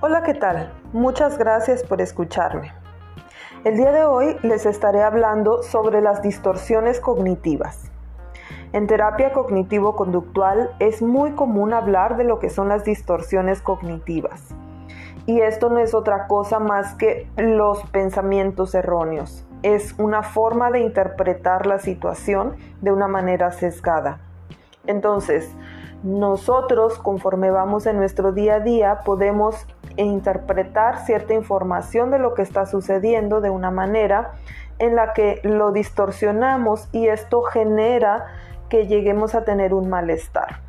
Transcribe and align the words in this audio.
Hola, 0.00 0.22
¿qué 0.22 0.32
tal? 0.32 0.72
Muchas 0.92 1.38
gracias 1.38 1.82
por 1.82 2.00
escucharme. 2.00 2.72
El 3.64 3.76
día 3.76 3.90
de 3.90 4.04
hoy 4.04 4.36
les 4.44 4.64
estaré 4.64 5.02
hablando 5.02 5.64
sobre 5.64 6.00
las 6.00 6.22
distorsiones 6.22 7.00
cognitivas. 7.00 7.90
En 8.72 8.86
terapia 8.86 9.32
cognitivo-conductual 9.32 10.70
es 10.78 11.02
muy 11.02 11.32
común 11.32 11.72
hablar 11.72 12.16
de 12.16 12.22
lo 12.22 12.38
que 12.38 12.48
son 12.48 12.68
las 12.68 12.84
distorsiones 12.84 13.60
cognitivas. 13.60 14.54
Y 15.26 15.40
esto 15.40 15.68
no 15.68 15.80
es 15.80 15.94
otra 15.94 16.28
cosa 16.28 16.60
más 16.60 16.94
que 16.94 17.28
los 17.36 17.82
pensamientos 17.90 18.76
erróneos. 18.76 19.44
Es 19.64 19.96
una 19.98 20.22
forma 20.22 20.70
de 20.70 20.78
interpretar 20.78 21.66
la 21.66 21.80
situación 21.80 22.54
de 22.80 22.92
una 22.92 23.08
manera 23.08 23.50
sesgada. 23.50 24.20
Entonces, 24.86 25.52
nosotros 26.02 26.96
conforme 26.98 27.50
vamos 27.50 27.86
en 27.86 27.96
nuestro 27.96 28.32
día 28.32 28.56
a 28.56 28.60
día 28.60 29.00
podemos 29.04 29.66
interpretar 29.96 31.04
cierta 31.04 31.34
información 31.34 32.12
de 32.12 32.20
lo 32.20 32.34
que 32.34 32.42
está 32.42 32.66
sucediendo 32.66 33.40
de 33.40 33.50
una 33.50 33.72
manera 33.72 34.34
en 34.78 34.94
la 34.94 35.12
que 35.12 35.40
lo 35.42 35.72
distorsionamos 35.72 36.88
y 36.92 37.08
esto 37.08 37.42
genera 37.42 38.26
que 38.68 38.86
lleguemos 38.86 39.34
a 39.34 39.44
tener 39.44 39.74
un 39.74 39.88
malestar. 39.88 40.60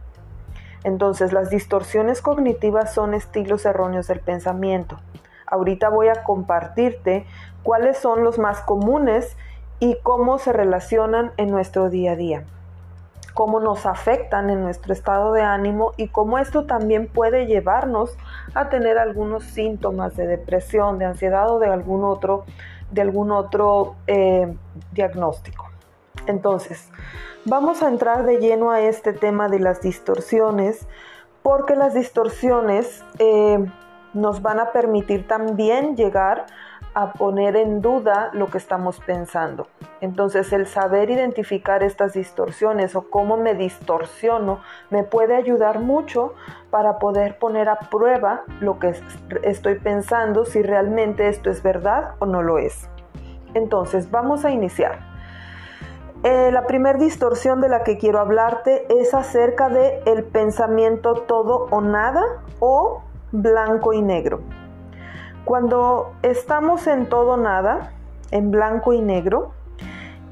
Entonces 0.83 1.31
las 1.31 1.51
distorsiones 1.51 2.21
cognitivas 2.21 2.91
son 2.93 3.13
estilos 3.13 3.65
erróneos 3.67 4.07
del 4.07 4.21
pensamiento. 4.21 4.99
Ahorita 5.45 5.89
voy 5.89 6.07
a 6.07 6.23
compartirte 6.23 7.27
cuáles 7.61 7.99
son 7.99 8.23
los 8.23 8.39
más 8.39 8.61
comunes 8.61 9.37
y 9.79 9.97
cómo 10.01 10.39
se 10.39 10.53
relacionan 10.53 11.33
en 11.37 11.51
nuestro 11.51 11.89
día 11.91 12.13
a 12.13 12.15
día 12.15 12.45
cómo 13.39 13.61
nos 13.61 13.85
afectan 13.85 14.49
en 14.49 14.63
nuestro 14.63 14.91
estado 14.91 15.31
de 15.31 15.41
ánimo 15.41 15.93
y 15.95 16.09
cómo 16.09 16.39
esto 16.39 16.65
también 16.65 17.07
puede 17.07 17.45
llevarnos 17.45 18.17
a 18.53 18.67
tener 18.67 18.97
algunos 18.97 19.45
síntomas 19.45 20.17
de 20.17 20.27
depresión, 20.27 20.99
de 20.99 21.05
ansiedad 21.05 21.49
o 21.49 21.57
de 21.57 21.69
algún 21.69 22.03
otro, 22.03 22.43
de 22.91 22.99
algún 23.01 23.31
otro 23.31 23.95
eh, 24.07 24.53
diagnóstico. 24.91 25.69
Entonces, 26.27 26.91
vamos 27.45 27.81
a 27.81 27.87
entrar 27.87 28.25
de 28.25 28.39
lleno 28.39 28.71
a 28.71 28.81
este 28.81 29.13
tema 29.13 29.47
de 29.47 29.59
las 29.59 29.79
distorsiones 29.79 30.85
porque 31.41 31.77
las 31.77 31.93
distorsiones 31.93 33.05
eh, 33.19 33.65
nos 34.13 34.41
van 34.41 34.59
a 34.59 34.73
permitir 34.73 35.29
también 35.29 35.95
llegar 35.95 36.45
a 36.45 36.68
poner 37.13 37.55
en 37.55 37.81
duda 37.81 38.29
lo 38.33 38.47
que 38.47 38.57
estamos 38.57 38.99
pensando. 38.99 39.67
Entonces 40.01 40.51
el 40.53 40.67
saber 40.67 41.09
identificar 41.09 41.83
estas 41.83 42.13
distorsiones 42.13 42.95
o 42.95 43.09
cómo 43.09 43.37
me 43.37 43.55
distorsiono 43.55 44.59
me 44.89 45.03
puede 45.03 45.35
ayudar 45.35 45.79
mucho 45.79 46.33
para 46.69 46.99
poder 46.99 47.37
poner 47.37 47.69
a 47.69 47.79
prueba 47.79 48.43
lo 48.59 48.79
que 48.79 48.93
estoy 49.43 49.79
pensando, 49.79 50.45
si 50.45 50.61
realmente 50.61 51.27
esto 51.27 51.49
es 51.49 51.63
verdad 51.63 52.15
o 52.19 52.25
no 52.25 52.41
lo 52.41 52.57
es. 52.57 52.89
Entonces 53.53 54.11
vamos 54.11 54.45
a 54.45 54.51
iniciar. 54.51 54.99
Eh, 56.23 56.51
la 56.51 56.67
primera 56.67 56.99
distorsión 56.99 57.61
de 57.61 57.69
la 57.69 57.83
que 57.83 57.97
quiero 57.97 58.19
hablarte 58.19 58.85
es 58.99 59.13
acerca 59.13 59.69
de 59.69 60.01
el 60.05 60.25
pensamiento 60.25 61.13
todo 61.13 61.67
o 61.71 61.79
nada 61.79 62.21
o 62.59 63.01
blanco 63.31 63.93
y 63.93 64.01
negro. 64.01 64.41
Cuando 65.49 66.13
estamos 66.21 66.85
en 66.85 67.07
todo 67.09 67.35
nada, 67.35 67.93
en 68.29 68.51
blanco 68.51 68.93
y 68.93 69.01
negro, 69.01 69.53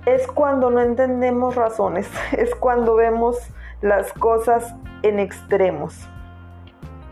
es 0.06 0.28
cuando 0.28 0.70
no 0.70 0.80
entendemos 0.80 1.56
razones, 1.56 2.08
es 2.34 2.54
cuando 2.54 2.94
vemos 2.94 3.36
las 3.82 4.14
cosas 4.14 4.76
en 5.02 5.18
extremos. 5.18 6.08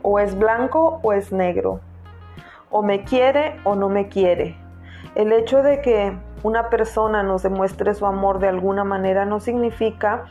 O 0.03 0.20
es 0.20 0.38
blanco 0.38 1.00
o 1.02 1.14
es 1.14 1.31
negro. 1.31 1.80
O 2.70 2.83
me 2.83 3.05
quiere 3.05 3.60
o 3.64 3.73
no 3.73 3.89
me 3.89 4.08
quiere. 4.08 4.55
El 5.16 5.32
hecho 5.32 5.64
de 5.64 5.82
que 5.82 6.16
una 6.43 6.70
persona 6.70 7.23
nos 7.23 7.42
demuestre 7.42 7.95
su 7.95 8.05
amor 8.05 8.37
de 8.37 8.49
alguna 8.49 8.83
manera 8.83 9.26
no 9.26 9.39
significa 9.39 10.26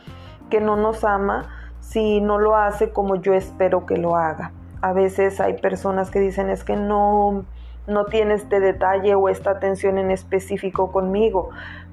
que 0.49 0.61
no 0.61 0.77
nos 0.77 1.03
ama 1.03 1.49
si 1.81 2.21
no 2.21 2.39
lo 2.39 2.55
hace 2.55 2.91
como 2.91 3.17
yo 3.17 3.33
espero 3.33 3.85
que 3.85 3.97
lo 3.97 4.15
haga. 4.15 4.53
A 4.79 4.93
veces 4.93 5.41
hay 5.41 5.57
personas 5.57 6.09
que 6.09 6.21
dicen 6.21 6.49
es 6.49 6.63
que 6.63 6.77
no 6.77 7.43
no 7.87 8.05
tiene 8.05 8.35
este 8.35 8.59
detalle 8.59 9.15
o 9.15 9.29
esta 9.29 9.51
atención 9.51 9.97
en 9.97 10.11
específico 10.11 10.91
conmigo, 10.91 11.49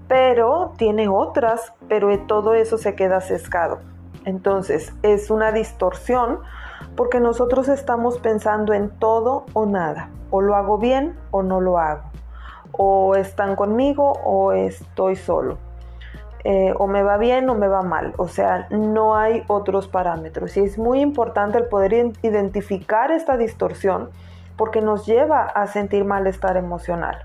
pero 0.08 0.72
tiene 0.76 1.08
otras, 1.08 1.72
pero 1.88 2.16
todo 2.20 2.54
eso 2.54 2.78
se 2.78 2.94
queda 2.94 3.20
sesgado. 3.20 3.80
Entonces, 4.25 4.92
es 5.02 5.31
una 5.31 5.52
distorsión 5.52 6.41
porque 6.97 7.20
nosotros 7.20 7.69
estamos 7.69 8.19
pensando 8.19 8.72
en 8.75 8.91
todo 8.91 9.47
o 9.52 9.66
nada, 9.66 10.10
o 10.31 10.41
lo 10.41 10.54
hago 10.54 10.78
bien 10.78 11.16
o 11.31 11.42
no 11.42 11.60
lo 11.60 11.78
hago, 11.78 12.02
o 12.72 13.16
están 13.16 13.56
conmigo 13.56 14.12
o 14.25 14.52
estoy 14.52 15.16
solo. 15.16 15.58
Eh, 16.44 16.75
o 16.76 16.88
me 16.88 17.04
va 17.04 17.19
bien 17.19 17.48
o 17.50 17.54
me 17.54 17.69
va 17.69 17.82
mal. 17.82 18.14
O 18.16 18.26
sea, 18.26 18.66
no 18.70 19.14
hay 19.14 19.44
otros 19.47 19.86
parámetros. 19.86 20.56
Y 20.56 20.60
es 20.60 20.76
muy 20.76 21.00
importante 21.00 21.56
el 21.58 21.66
poder 21.66 22.12
identificar 22.22 23.12
esta 23.12 23.36
distorsión 23.36 24.10
porque 24.56 24.80
nos 24.80 25.06
lleva 25.06 25.42
a 25.42 25.66
sentir 25.66 26.04
malestar 26.04 26.56
emocional. 26.56 27.24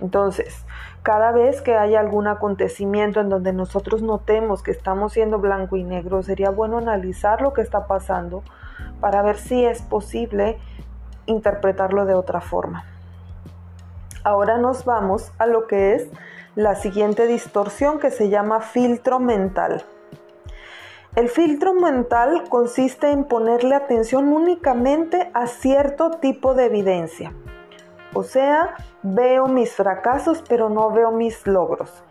Entonces, 0.00 0.64
cada 1.02 1.30
vez 1.32 1.60
que 1.60 1.76
haya 1.76 2.00
algún 2.00 2.26
acontecimiento 2.26 3.20
en 3.20 3.28
donde 3.28 3.52
nosotros 3.52 4.02
notemos 4.02 4.62
que 4.62 4.70
estamos 4.70 5.12
siendo 5.12 5.38
blanco 5.38 5.76
y 5.76 5.84
negro, 5.84 6.22
sería 6.22 6.50
bueno 6.50 6.78
analizar 6.78 7.42
lo 7.42 7.52
que 7.52 7.62
está 7.62 7.86
pasando 7.86 8.42
para 9.00 9.22
ver 9.22 9.36
si 9.36 9.64
es 9.64 9.82
posible 9.82 10.58
interpretarlo 11.26 12.06
de 12.06 12.14
otra 12.14 12.40
forma. 12.40 12.84
Ahora 14.24 14.58
nos 14.58 14.84
vamos 14.84 15.32
a 15.38 15.46
lo 15.46 15.66
que 15.66 15.94
es 15.94 16.08
la 16.54 16.74
siguiente 16.74 17.26
distorsión 17.26 17.98
que 17.98 18.10
se 18.10 18.28
llama 18.28 18.60
filtro 18.60 19.20
mental. 19.20 19.84
El 21.16 21.28
filtro 21.28 21.74
mental 21.74 22.44
consiste 22.48 23.10
en 23.10 23.24
ponerle 23.24 23.74
atención 23.74 24.32
únicamente 24.32 25.28
a 25.34 25.48
cierto 25.48 26.12
tipo 26.12 26.54
de 26.54 26.66
evidencia. 26.66 27.32
O 28.14 28.22
sea, 28.22 28.76
veo 29.02 29.48
mis 29.48 29.72
fracasos 29.72 30.44
pero 30.48 30.68
no 30.68 30.92
veo 30.92 31.10
mis 31.10 31.48
logros. 31.48 32.04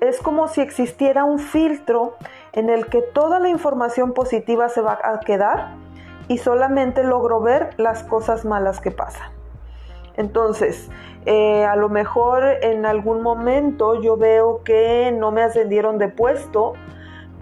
Es 0.00 0.20
como 0.20 0.48
si 0.48 0.60
existiera 0.60 1.24
un 1.24 1.38
filtro 1.38 2.16
en 2.52 2.68
el 2.68 2.86
que 2.86 3.00
toda 3.00 3.40
la 3.40 3.48
información 3.48 4.12
positiva 4.12 4.68
se 4.68 4.82
va 4.82 4.98
a 5.02 5.20
quedar 5.20 5.76
y 6.28 6.36
solamente 6.36 7.04
logro 7.04 7.40
ver 7.40 7.70
las 7.78 8.04
cosas 8.04 8.44
malas 8.44 8.80
que 8.80 8.90
pasan. 8.90 9.32
Entonces, 10.18 10.90
eh, 11.24 11.64
a 11.64 11.76
lo 11.76 11.88
mejor 11.88 12.44
en 12.62 12.84
algún 12.84 13.22
momento 13.22 14.02
yo 14.02 14.18
veo 14.18 14.62
que 14.62 15.10
no 15.16 15.32
me 15.32 15.42
ascendieron 15.42 15.96
de 15.96 16.08
puesto, 16.08 16.74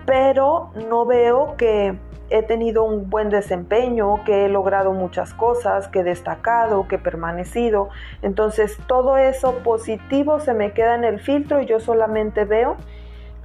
pero 0.06 0.70
no 0.88 1.06
veo 1.06 1.56
que 1.56 1.98
he 2.30 2.42
tenido 2.42 2.84
un 2.84 3.10
buen 3.10 3.28
desempeño, 3.28 4.22
que 4.24 4.46
he 4.46 4.48
logrado 4.48 4.92
muchas 4.92 5.34
cosas, 5.34 5.88
que 5.88 6.00
he 6.00 6.04
destacado, 6.04 6.86
que 6.86 6.94
he 6.96 6.98
permanecido. 6.98 7.90
Entonces 8.22 8.78
todo 8.86 9.16
eso 9.16 9.58
positivo 9.58 10.38
se 10.38 10.54
me 10.54 10.72
queda 10.72 10.94
en 10.94 11.04
el 11.04 11.20
filtro 11.20 11.60
y 11.60 11.66
yo 11.66 11.80
solamente 11.80 12.44
veo 12.44 12.76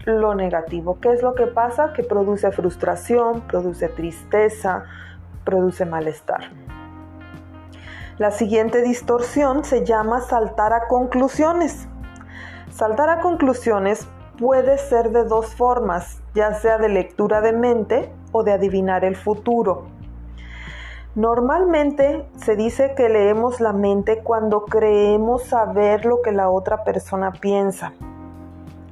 lo 0.05 0.35
negativo. 0.35 0.99
¿Qué 1.01 1.11
es 1.11 1.23
lo 1.23 1.33
que 1.33 1.47
pasa? 1.47 1.93
Que 1.93 2.03
produce 2.03 2.51
frustración, 2.51 3.41
produce 3.41 3.89
tristeza, 3.89 4.83
produce 5.43 5.85
malestar. 5.85 6.51
La 8.17 8.31
siguiente 8.31 8.81
distorsión 8.81 9.65
se 9.65 9.83
llama 9.83 10.21
saltar 10.21 10.73
a 10.73 10.87
conclusiones. 10.87 11.87
Saltar 12.71 13.09
a 13.09 13.19
conclusiones 13.19 14.07
puede 14.37 14.77
ser 14.77 15.11
de 15.11 15.23
dos 15.23 15.55
formas, 15.55 16.21
ya 16.33 16.53
sea 16.53 16.77
de 16.77 16.89
lectura 16.89 17.41
de 17.41 17.53
mente 17.53 18.11
o 18.31 18.43
de 18.43 18.51
adivinar 18.51 19.05
el 19.05 19.15
futuro. 19.15 19.85
Normalmente 21.15 22.27
se 22.35 22.57
dice 22.57 22.93
que 22.95 23.07
leemos 23.07 23.61
la 23.61 23.71
mente 23.71 24.19
cuando 24.21 24.65
creemos 24.65 25.43
saber 25.43 26.05
lo 26.05 26.21
que 26.21 26.33
la 26.33 26.49
otra 26.49 26.83
persona 26.83 27.31
piensa. 27.31 27.93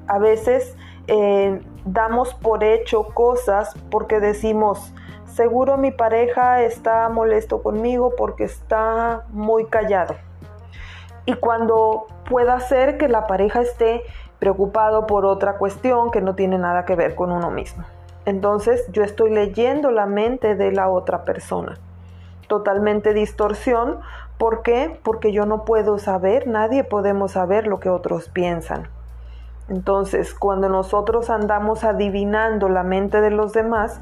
A 0.08 0.20
veces 0.20 0.78
eh, 1.08 1.62
damos 1.84 2.34
por 2.34 2.64
hecho 2.64 3.08
cosas 3.14 3.74
porque 3.92 4.22
decimos, 4.22 4.94
seguro 5.26 5.78
mi 5.78 5.92
pareja 5.92 6.62
está 6.62 7.10
molesto 7.10 7.62
conmigo 7.62 8.14
porque 8.16 8.46
está 8.46 9.26
muy 9.32 9.66
callado. 9.66 10.16
Y 11.26 11.34
cuando 11.34 12.08
pueda 12.30 12.60
ser 12.62 12.98
que 12.98 13.10
la 13.10 13.28
pareja 13.28 13.62
esté 13.62 14.04
preocupado 14.44 15.08
por 15.08 15.26
otra 15.26 15.54
cuestión 15.58 16.12
que 16.12 16.20
no 16.20 16.36
tiene 16.36 16.58
nada 16.58 16.84
que 16.84 16.98
ver 16.98 17.16
con 17.16 17.32
uno 17.32 17.50
mismo. 17.50 17.86
Entonces 18.26 18.86
yo 18.92 19.02
estoy 19.02 19.32
leyendo 19.32 19.90
la 19.90 20.06
mente 20.06 20.56
de 20.56 20.74
la 20.74 20.90
otra 20.90 21.24
persona. 21.24 21.78
Totalmente 22.50 23.14
distorsión. 23.14 24.02
¿Por 24.38 24.62
qué? 24.62 25.00
Porque 25.02 25.32
yo 25.32 25.46
no 25.46 25.64
puedo 25.64 25.98
saber, 25.98 26.46
nadie 26.46 26.84
podemos 26.84 27.32
saber 27.32 27.68
lo 27.68 27.80
que 27.80 27.88
otros 27.88 28.28
piensan. 28.28 28.90
Entonces, 29.70 30.34
cuando 30.34 30.68
nosotros 30.68 31.30
andamos 31.30 31.86
adivinando 31.86 32.68
la 32.68 32.84
mente 32.84 33.22
de 33.22 33.30
los 33.30 33.54
demás, 33.54 34.02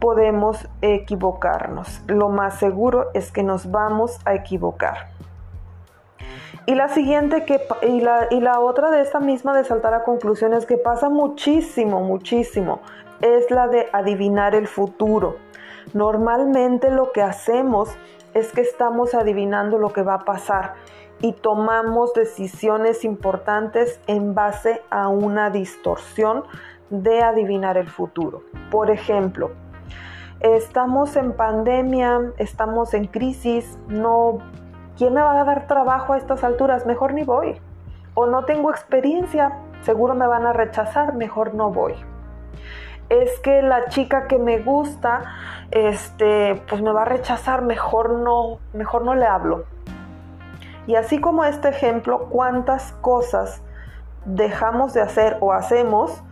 podemos 0.00 0.68
equivocarnos. 0.82 2.02
Lo 2.08 2.28
más 2.28 2.58
seguro 2.58 3.06
es 3.14 3.32
que 3.32 3.42
nos 3.42 3.70
vamos 3.70 4.20
a 4.26 4.34
equivocar. 4.34 5.17
Y 6.68 6.74
la 6.74 6.90
siguiente 6.90 7.46
que 7.46 7.66
y 7.80 8.02
la, 8.02 8.26
y 8.30 8.40
la 8.40 8.60
otra 8.60 8.90
de 8.90 9.00
esta 9.00 9.20
misma 9.20 9.56
de 9.56 9.64
saltar 9.64 9.94
a 9.94 10.04
conclusiones 10.04 10.66
que 10.66 10.76
pasa 10.76 11.08
muchísimo, 11.08 12.02
muchísimo, 12.02 12.80
es 13.22 13.50
la 13.50 13.68
de 13.68 13.88
adivinar 13.90 14.54
el 14.54 14.68
futuro. 14.68 15.36
Normalmente 15.94 16.90
lo 16.90 17.10
que 17.12 17.22
hacemos 17.22 17.88
es 18.34 18.52
que 18.52 18.60
estamos 18.60 19.14
adivinando 19.14 19.78
lo 19.78 19.94
que 19.94 20.02
va 20.02 20.16
a 20.16 20.24
pasar 20.26 20.74
y 21.22 21.32
tomamos 21.32 22.12
decisiones 22.12 23.02
importantes 23.02 23.98
en 24.06 24.34
base 24.34 24.82
a 24.90 25.08
una 25.08 25.48
distorsión 25.48 26.44
de 26.90 27.22
adivinar 27.22 27.78
el 27.78 27.88
futuro. 27.88 28.42
Por 28.70 28.90
ejemplo, 28.90 29.52
estamos 30.40 31.16
en 31.16 31.32
pandemia, 31.32 32.34
estamos 32.36 32.92
en 32.92 33.06
crisis, 33.06 33.78
no 33.88 34.40
¿quién 34.98 35.14
me 35.14 35.22
va 35.22 35.40
a 35.40 35.44
dar 35.44 35.68
trabajo 35.68 36.12
a 36.12 36.18
estas 36.18 36.42
alturas? 36.42 36.84
Mejor 36.84 37.14
ni 37.14 37.22
voy. 37.22 37.58
O 38.14 38.26
no 38.26 38.44
tengo 38.44 38.70
experiencia, 38.70 39.52
seguro 39.82 40.14
me 40.14 40.26
van 40.26 40.44
a 40.44 40.52
rechazar, 40.52 41.14
mejor 41.14 41.54
no 41.54 41.70
voy. 41.70 41.94
Es 43.08 43.38
que 43.38 43.62
la 43.62 43.86
chica 43.86 44.26
que 44.26 44.38
me 44.38 44.58
gusta, 44.58 45.22
este, 45.70 46.60
pues 46.68 46.82
me 46.82 46.92
va 46.92 47.02
a 47.02 47.04
rechazar, 47.06 47.62
mejor 47.62 48.10
no, 48.10 48.58
mejor 48.74 49.04
no 49.04 49.14
le 49.14 49.24
hablo. 49.24 49.64
Y 50.86 50.96
así 50.96 51.20
como 51.20 51.44
este 51.44 51.68
ejemplo, 51.68 52.26
cuántas 52.28 52.92
cosas 53.00 53.62
dejamos 54.24 54.92
de 54.94 55.00
hacer 55.00 55.36
o 55.40 55.52
hacemos 55.52 56.22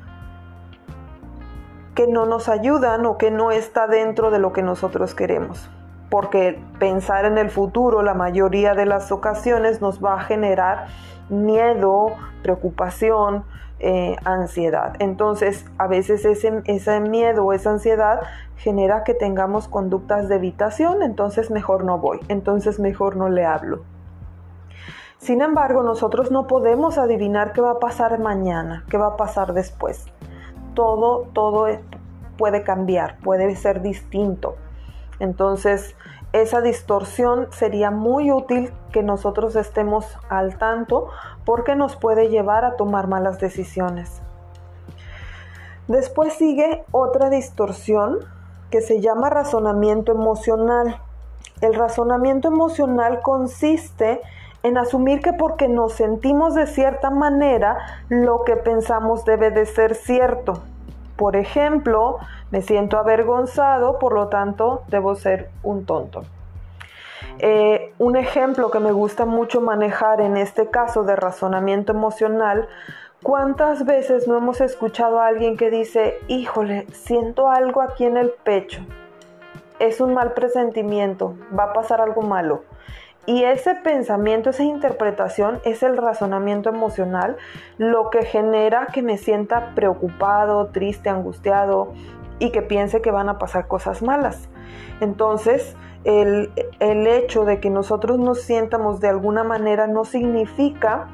que 1.95 2.07
no 2.07 2.27
nos 2.27 2.49
ayudan 2.49 3.07
o 3.07 3.17
que 3.17 3.31
no 3.31 3.53
está 3.53 3.87
dentro 3.87 4.31
de 4.31 4.39
lo 4.39 4.53
que 4.53 4.63
nosotros 4.63 5.15
queremos. 5.15 5.71
Porque 6.11 6.61
pensar 6.79 7.25
en 7.25 7.39
el 7.39 7.51
futuro 7.51 8.03
la 8.03 8.15
mayoría 8.15 8.75
de 8.75 8.87
las 8.87 9.11
ocasiones 9.13 9.81
nos 9.81 10.05
va 10.05 10.15
a 10.15 10.21
generar 10.21 10.87
miedo, 11.29 12.13
preocupación, 12.43 13.45
eh, 13.79 14.17
ansiedad. 14.25 14.95
Entonces, 15.01 15.67
a 15.79 15.87
veces 15.87 16.25
ese, 16.25 16.63
ese 16.65 17.01
miedo 17.01 17.45
o 17.45 17.53
esa 17.53 17.71
ansiedad 17.71 18.21
genera 18.57 19.05
que 19.05 19.13
tengamos 19.13 19.69
conductas 19.69 20.29
de 20.29 20.37
evitación, 20.37 21.03
entonces 21.03 21.51
mejor 21.51 21.85
no 21.85 21.99
voy, 21.99 22.21
entonces 22.29 22.79
mejor 22.79 23.17
no 23.17 23.29
le 23.29 23.45
hablo. 23.45 23.83
Sin 25.19 25.43
embargo, 25.43 25.83
nosotros 25.83 26.31
no 26.31 26.47
podemos 26.47 26.99
adivinar 26.99 27.53
qué 27.53 27.61
va 27.61 27.73
a 27.73 27.79
pasar 27.79 28.19
mañana, 28.19 28.85
qué 28.89 28.97
va 28.97 29.09
a 29.09 29.17
pasar 29.17 29.53
después 29.53 30.07
todo, 30.77 31.27
todo 31.33 31.67
puede 32.39 32.63
cambiar, 32.63 33.17
puede 33.19 33.57
ser 33.57 33.83
distinto. 33.83 34.55
Entonces, 35.19 35.95
esa 36.33 36.61
distorsión 36.61 37.49
sería 37.51 37.91
muy 37.91 38.31
útil 38.31 38.73
que 38.93 39.03
nosotros 39.03 39.57
estemos 39.57 40.19
al 40.29 40.59
tanto 40.59 41.09
porque 41.45 41.77
nos 41.77 41.97
puede 41.97 42.29
llevar 42.29 42.65
a 42.65 42.77
tomar 42.77 43.07
malas 43.09 43.39
decisiones. 43.39 44.21
Después 45.89 46.35
sigue 46.35 46.85
otra 46.91 47.31
distorsión 47.31 48.19
que 48.71 48.81
se 48.81 49.01
llama 49.01 49.31
razonamiento 49.31 50.13
emocional. 50.13 51.01
El 51.61 51.75
razonamiento 51.75 52.49
emocional 52.49 53.21
consiste 53.23 54.21
en 54.63 54.79
asumir 54.79 55.21
que 55.21 55.33
porque 55.33 55.69
nos 55.69 55.93
sentimos 55.93 56.55
de 56.55 56.67
cierta 56.67 57.11
manera, 57.11 57.79
lo 58.09 58.43
que 58.43 58.57
pensamos 58.57 59.25
debe 59.25 59.53
de 59.53 59.65
ser 59.65 59.95
cierto. 59.95 60.61
Por 61.17 61.37
ejemplo, 61.37 62.19
me 62.51 62.63
siento 62.63 62.99
avergonzado, 62.99 63.99
por 63.99 64.15
lo 64.15 64.29
tanto, 64.29 64.83
debo 64.89 65.15
ser 65.15 65.51
un 65.63 65.87
tonto. 65.87 66.25
Eh, 67.39 67.93
un 67.99 68.17
ejemplo 68.17 68.71
que 68.71 68.81
me 68.81 68.93
gusta 68.93 69.27
mucho 69.27 69.61
manejar 69.61 70.21
en 70.21 70.37
este 70.37 70.69
caso 70.69 71.05
de 71.05 71.17
razonamiento 71.17 71.93
emocional, 71.93 72.69
¿cuántas 73.23 73.85
veces 73.85 74.27
no 74.27 74.39
hemos 74.39 74.61
escuchado 74.61 75.21
a 75.21 75.27
alguien 75.27 75.57
que 75.57 75.71
dice, 75.71 76.19
híjole, 76.29 76.87
siento 76.93 77.51
algo 77.51 77.83
aquí 77.83 78.05
en 78.05 78.17
el 78.17 78.31
pecho? 78.31 78.81
Es 79.79 80.01
un 80.01 80.15
mal 80.15 80.33
presentimiento, 80.33 81.35
va 81.59 81.65
a 81.65 81.73
pasar 81.75 82.01
algo 82.01 82.23
malo. 82.23 82.63
Y 83.27 83.43
ese 83.43 83.75
pensamiento, 83.75 84.51
esa 84.51 84.63
interpretación 84.63 85.61
es 85.65 85.83
el 85.83 85.97
razonamiento 85.97 86.69
emocional, 86.69 87.37
lo 87.77 88.09
que 88.11 88.25
genera 88.25 88.87
que 88.87 89.03
me 89.03 89.19
sienta 89.19 89.75
preocupado, 89.75 90.69
triste, 90.69 91.09
angustiado 91.09 91.93
y 92.39 92.53
que 92.53 92.63
piense 92.63 93.03
que 93.03 93.11
van 93.11 93.29
a 93.29 93.39
pasar 93.39 93.67
cosas 93.67 94.01
malas. 94.01 94.49
Entonces, 95.01 95.77
el, 96.05 96.53
hecho 96.79 97.45
de 97.45 97.59
que 97.59 97.69
nosotros 97.69 98.19
nos 98.19 98.43
sientamos 98.43 99.01
de 99.01 99.09
alguna 99.09 99.43
manera 99.43 99.89
no 99.89 100.05
significa 100.05 101.09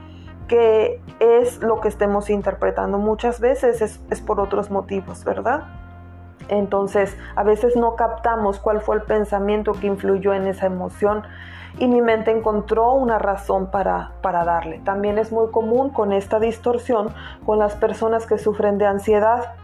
que 0.48 1.00
es 1.18 1.62
lo 1.62 1.80
que 1.80 1.88
estemos 1.88 2.28
interpretando. 2.28 2.98
Muchas 2.98 3.40
veces 3.40 3.80
es, 3.80 4.00
es 4.10 4.20
por 4.20 4.38
otros 4.38 4.70
motivos, 4.70 5.24
¿verdad? 5.24 5.81
Entonces, 6.52 7.16
a 7.34 7.42
veces 7.44 7.76
no 7.76 7.96
captamos 7.96 8.58
cuál 8.58 8.82
fue 8.82 8.96
el 8.96 9.02
pensamiento 9.02 9.72
que 9.72 9.86
influyó 9.86 10.34
en 10.34 10.46
esa 10.46 10.66
emoción 10.66 11.22
y 11.78 11.88
mi 11.88 12.02
mente 12.02 12.30
encontró 12.30 12.92
una 12.92 13.18
razón 13.18 13.70
para, 13.70 14.12
darle. 14.22 14.80
También 14.80 15.16
es 15.16 15.32
muy 15.32 15.50
común 15.50 15.88
con 15.88 16.12
esta 16.12 16.38
distorsión 16.38 17.08
con 17.46 17.58
las 17.58 17.74
personas 17.76 18.26
que 18.26 18.36
sufren 18.36 18.76
de 18.76 18.84
ansiedad. 18.84 19.54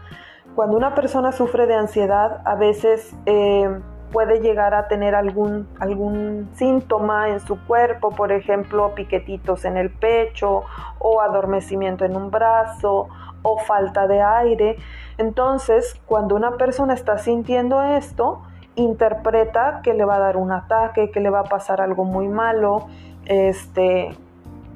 Cuando 0.55 0.77
una 0.77 0.95
persona 0.95 1.31
sufre 1.31 1.67
de 1.67 1.75
ansiedad, 1.75 2.41
a 2.45 2.55
veces 2.55 3.15
eh, 3.27 3.69
puede 4.11 4.39
llegar 4.39 4.73
a 4.73 4.87
tener 4.87 5.13
algún, 5.13 5.67
algún 5.79 6.49
síntoma 6.55 7.29
en 7.29 7.39
su 7.39 7.63
cuerpo, 7.67 8.09
por 8.09 8.31
ejemplo, 8.31 8.95
piquetitos 8.95 9.63
en 9.63 9.77
el 9.77 9.91
pecho 9.91 10.63
o 10.97 11.21
adormecimiento 11.21 12.03
en 12.03 12.15
un 12.15 12.31
brazo 12.31 13.09
o 13.41 13.57
falta 13.59 14.07
de 14.07 14.21
aire. 14.21 14.77
Entonces, 15.17 15.99
cuando 16.05 16.35
una 16.35 16.57
persona 16.57 16.93
está 16.93 17.17
sintiendo 17.17 17.81
esto, 17.81 18.41
interpreta 18.75 19.81
que 19.83 19.93
le 19.93 20.05
va 20.05 20.15
a 20.15 20.19
dar 20.19 20.37
un 20.37 20.51
ataque, 20.51 21.11
que 21.11 21.19
le 21.19 21.29
va 21.29 21.41
a 21.41 21.43
pasar 21.43 21.81
algo 21.81 22.05
muy 22.05 22.27
malo. 22.27 22.87
Este, 23.25 24.15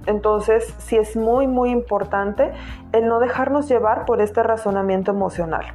entonces, 0.06 0.74
sí 0.80 0.98
es 0.98 1.16
muy, 1.16 1.48
muy 1.48 1.72
importante 1.72 2.52
el 2.92 3.08
no 3.08 3.20
dejarnos 3.20 3.68
llevar 3.70 4.06
por 4.06 4.22
este 4.22 4.44
razonamiento 4.44 5.12
emocional. 5.12 5.66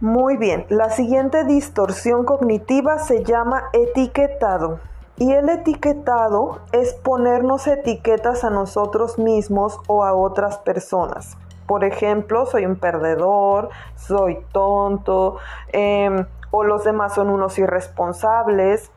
Muy 0.00 0.36
bien, 0.36 0.66
la 0.68 0.90
siguiente 0.90 1.44
distorsión 1.44 2.24
cognitiva 2.24 2.98
se 2.98 3.24
llama 3.24 3.64
etiquetado. 3.72 4.80
Y 5.16 5.32
el 5.32 5.48
etiquetado 5.48 6.60
es 6.72 6.94
ponernos 6.94 7.66
etiquetas 7.66 8.44
a 8.44 8.50
nosotros 8.50 9.18
mismos 9.18 9.78
o 9.86 10.04
a 10.04 10.14
otras 10.14 10.58
personas. 10.58 11.36
Por 11.66 11.84
ejemplo, 11.84 12.46
soy 12.46 12.66
un 12.66 12.76
perdedor, 12.76 13.68
soy 13.96 14.38
tonto, 14.52 15.36
em, 15.68 16.26
o 16.50 16.64
los 16.64 16.84
demás 16.84 17.14
son 17.14 17.28
unos 17.28 17.58
irresponsables. 17.58 18.90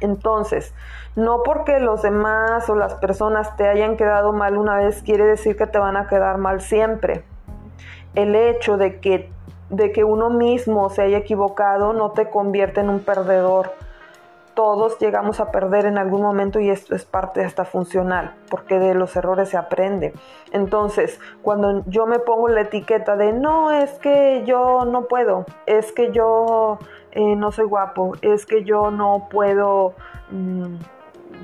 Entonces, 0.00 0.72
no 1.16 1.42
porque 1.44 1.80
los 1.80 2.02
demás 2.02 2.68
o 2.70 2.74
las 2.74 2.94
personas 2.94 3.56
te 3.56 3.68
hayan 3.68 3.96
quedado 3.96 4.32
mal 4.32 4.56
una 4.56 4.76
vez 4.76 5.02
quiere 5.02 5.24
decir 5.24 5.56
que 5.56 5.66
te 5.66 5.78
van 5.78 5.96
a 5.96 6.08
quedar 6.08 6.38
mal 6.38 6.60
siempre. 6.60 7.24
El 8.14 8.34
hecho 8.34 8.76
de 8.76 9.00
que, 9.00 9.30
de 9.70 9.92
que 9.92 10.04
uno 10.04 10.30
mismo 10.30 10.88
se 10.90 11.02
haya 11.02 11.18
equivocado 11.18 11.92
no 11.92 12.12
te 12.12 12.30
convierte 12.30 12.80
en 12.80 12.90
un 12.90 13.00
perdedor 13.00 13.72
todos 14.54 14.98
llegamos 14.98 15.40
a 15.40 15.50
perder 15.50 15.86
en 15.86 15.98
algún 15.98 16.22
momento 16.22 16.60
y 16.60 16.70
esto 16.70 16.94
es 16.94 17.04
parte 17.04 17.44
hasta 17.44 17.64
funcional, 17.64 18.34
porque 18.50 18.78
de 18.78 18.94
los 18.94 19.14
errores 19.16 19.50
se 19.50 19.56
aprende. 19.56 20.12
Entonces, 20.52 21.20
cuando 21.42 21.82
yo 21.86 22.06
me 22.06 22.18
pongo 22.18 22.48
la 22.48 22.62
etiqueta 22.62 23.16
de 23.16 23.32
no, 23.32 23.70
es 23.70 23.92
que 23.98 24.42
yo 24.46 24.84
no 24.84 25.06
puedo, 25.06 25.46
es 25.66 25.92
que 25.92 26.12
yo 26.12 26.78
eh, 27.12 27.36
no 27.36 27.52
soy 27.52 27.66
guapo, 27.66 28.12
es 28.22 28.46
que 28.46 28.64
yo 28.64 28.90
no 28.90 29.28
puedo... 29.30 29.94
Mm, 30.30 30.76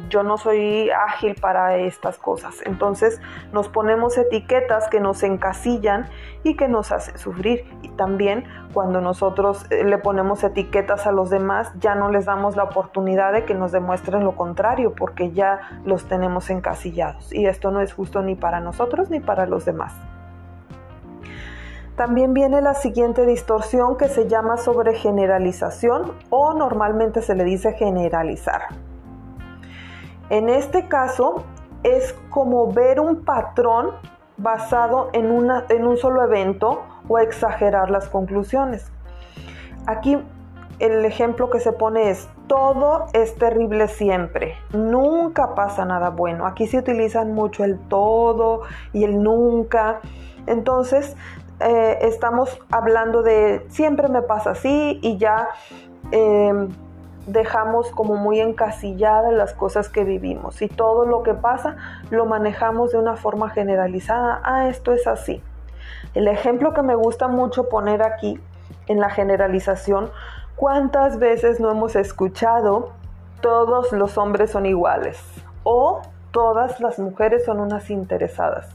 yo 0.09 0.23
no 0.23 0.39
soy 0.39 0.91
ágil 0.91 1.35
para 1.41 1.77
estas 1.77 2.19
cosas. 2.19 2.57
Entonces 2.65 3.21
nos 3.53 3.69
ponemos 3.69 4.17
etiquetas 4.19 4.89
que 4.89 5.01
nos 5.01 5.23
encasillan 5.23 6.09
y 6.43 6.57
que 6.57 6.69
nos 6.69 6.93
hacen 6.93 7.19
sufrir. 7.19 7.65
Y 7.83 7.91
también 7.91 8.45
cuando 8.73 9.01
nosotros 9.01 9.67
eh, 9.71 9.85
le 9.85 9.99
ponemos 9.99 10.43
etiquetas 10.45 11.07
a 11.07 11.13
los 11.13 11.31
demás, 11.31 11.73
ya 11.81 11.95
no 11.95 12.11
les 12.11 12.27
damos 12.27 12.57
la 12.57 12.65
oportunidad 12.65 13.33
de 13.33 13.45
que 13.45 13.55
nos 13.55 13.73
demuestren 13.73 14.25
lo 14.25 14.37
contrario, 14.37 14.95
porque 14.95 15.33
ya 15.33 15.81
los 15.85 16.05
tenemos 16.07 16.51
encasillados. 16.51 17.33
Y 17.33 17.47
esto 17.47 17.71
no 17.71 17.81
es 17.81 17.93
justo 17.93 18.23
ni 18.23 18.35
para 18.35 18.61
nosotros 18.61 19.11
ni 19.11 19.21
para 19.21 19.47
los 19.47 19.65
demás. 19.65 19.95
También 21.97 22.33
viene 22.33 22.63
la 22.63 22.75
siguiente 22.75 23.27
distorsión 23.27 23.97
que 23.97 24.07
se 24.07 24.29
llama 24.29 24.57
sobregeneralización 24.57 26.13
o 26.31 26.55
normalmente 26.55 27.23
se 27.23 27.35
le 27.35 27.43
dice 27.43 27.73
generalizar. 27.73 28.88
En 30.31 30.49
este 30.49 30.89
caso 30.89 31.45
es 31.83 32.15
como 32.31 32.73
ver 32.73 33.01
un 33.01 33.25
patrón 33.25 33.93
basado 34.37 35.11
en, 35.13 35.31
una, 35.31 35.65
en 35.69 35.87
un 35.87 35.97
solo 35.97 36.23
evento 36.23 36.83
o 37.09 37.19
exagerar 37.19 37.91
las 37.91 38.09
conclusiones. 38.09 38.91
Aquí 39.87 40.19
el 40.79 41.05
ejemplo 41.05 41.51
que 41.51 41.61
se 41.61 41.73
pone 41.73 42.11
es, 42.11 42.29
todo 42.47 43.07
es 43.13 43.35
terrible 43.35 43.89
siempre, 43.89 44.55
nunca 44.73 45.55
pasa 45.55 45.85
nada 45.85 46.11
bueno. 46.11 46.47
Aquí 46.47 46.67
se 46.67 46.79
utilizan 46.79 47.33
mucho 47.33 47.65
el 47.65 47.79
todo 47.89 48.63
y 48.93 49.05
el 49.05 49.23
nunca. 49.23 50.01
Entonces, 50.47 51.17
eh, 51.61 51.99
estamos 52.03 52.59
hablando 52.71 53.23
de 53.23 53.67
siempre 53.69 54.09
me 54.09 54.23
pasa 54.23 54.51
así 54.51 55.01
y 55.03 55.19
ya 55.19 55.49
em, 56.13 56.69
dejamos 57.29 57.91
como 57.91 58.17
muy 58.17 58.41
encasilladas 58.41 59.33
las 59.33 59.55
cosas 59.55 59.89
que 59.89 60.05
vivimos 60.05 60.61
y 60.63 60.69
todo 60.69 61.07
lo 61.07 61.23
que 61.23 61.35
pasa 61.35 61.77
lo 62.11 62.27
manejamos 62.27 62.93
de 62.93 62.99
una 62.99 63.17
forma 63.17 63.51
generalizada. 63.51 64.41
Ah, 64.45 64.69
esto 64.69 64.93
es 64.93 65.07
así. 65.07 65.43
El 66.15 66.27
ejemplo 66.29 66.75
que 66.75 66.83
me 66.83 66.95
gusta 66.95 67.29
mucho 67.29 67.69
poner 67.69 68.03
aquí 68.03 68.41
en 68.87 69.01
la 69.01 69.11
generalización 69.11 70.11
¿Cuántas 70.59 71.21
veces 71.21 71.61
no 71.61 71.71
hemos 71.71 71.95
escuchado 71.95 72.91
todos 73.41 73.93
los 73.93 74.19
hombres 74.19 74.51
son 74.51 74.67
iguales 74.67 75.23
o 75.63 76.03
todas 76.33 76.81
las 76.81 76.99
mujeres 76.99 77.45
son 77.45 77.61
unas 77.61 77.91
interesadas? 77.91 78.69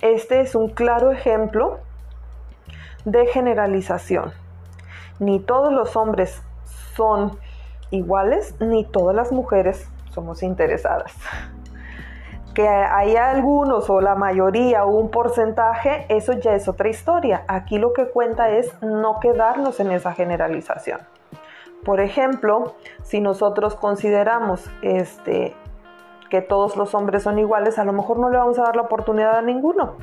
Este 0.00 0.40
es 0.40 0.54
un 0.54 0.70
claro 0.70 1.12
ejemplo 1.12 1.80
de 3.04 3.26
generalización. 3.26 4.32
Ni 5.18 5.40
todos 5.40 5.74
los 5.74 5.94
hombres 5.94 6.40
son 6.96 7.38
iguales, 7.90 8.54
ni 8.60 8.84
todas 8.84 9.14
las 9.14 9.32
mujeres 9.32 9.88
somos 10.10 10.42
interesadas 10.42 11.14
que 12.54 12.66
hay 12.68 13.16
algunos 13.16 13.88
o 13.90 14.00
la 14.00 14.14
mayoría 14.14 14.84
o 14.84 14.90
un 14.90 15.10
porcentaje, 15.10 16.06
eso 16.08 16.32
ya 16.32 16.54
es 16.54 16.68
otra 16.68 16.88
historia. 16.88 17.44
Aquí 17.48 17.78
lo 17.78 17.92
que 17.92 18.08
cuenta 18.08 18.50
es 18.50 18.70
no 18.82 19.20
quedarnos 19.20 19.80
en 19.80 19.92
esa 19.92 20.12
generalización. 20.12 21.00
Por 21.84 22.00
ejemplo, 22.00 22.74
si 23.02 23.20
nosotros 23.20 23.74
consideramos 23.74 24.68
este, 24.82 25.54
que 26.28 26.42
todos 26.42 26.76
los 26.76 26.94
hombres 26.94 27.22
son 27.22 27.38
iguales, 27.38 27.78
a 27.78 27.84
lo 27.84 27.92
mejor 27.92 28.18
no 28.18 28.28
le 28.28 28.36
vamos 28.36 28.58
a 28.58 28.62
dar 28.62 28.76
la 28.76 28.82
oportunidad 28.82 29.36
a 29.36 29.42
ninguno. 29.42 29.94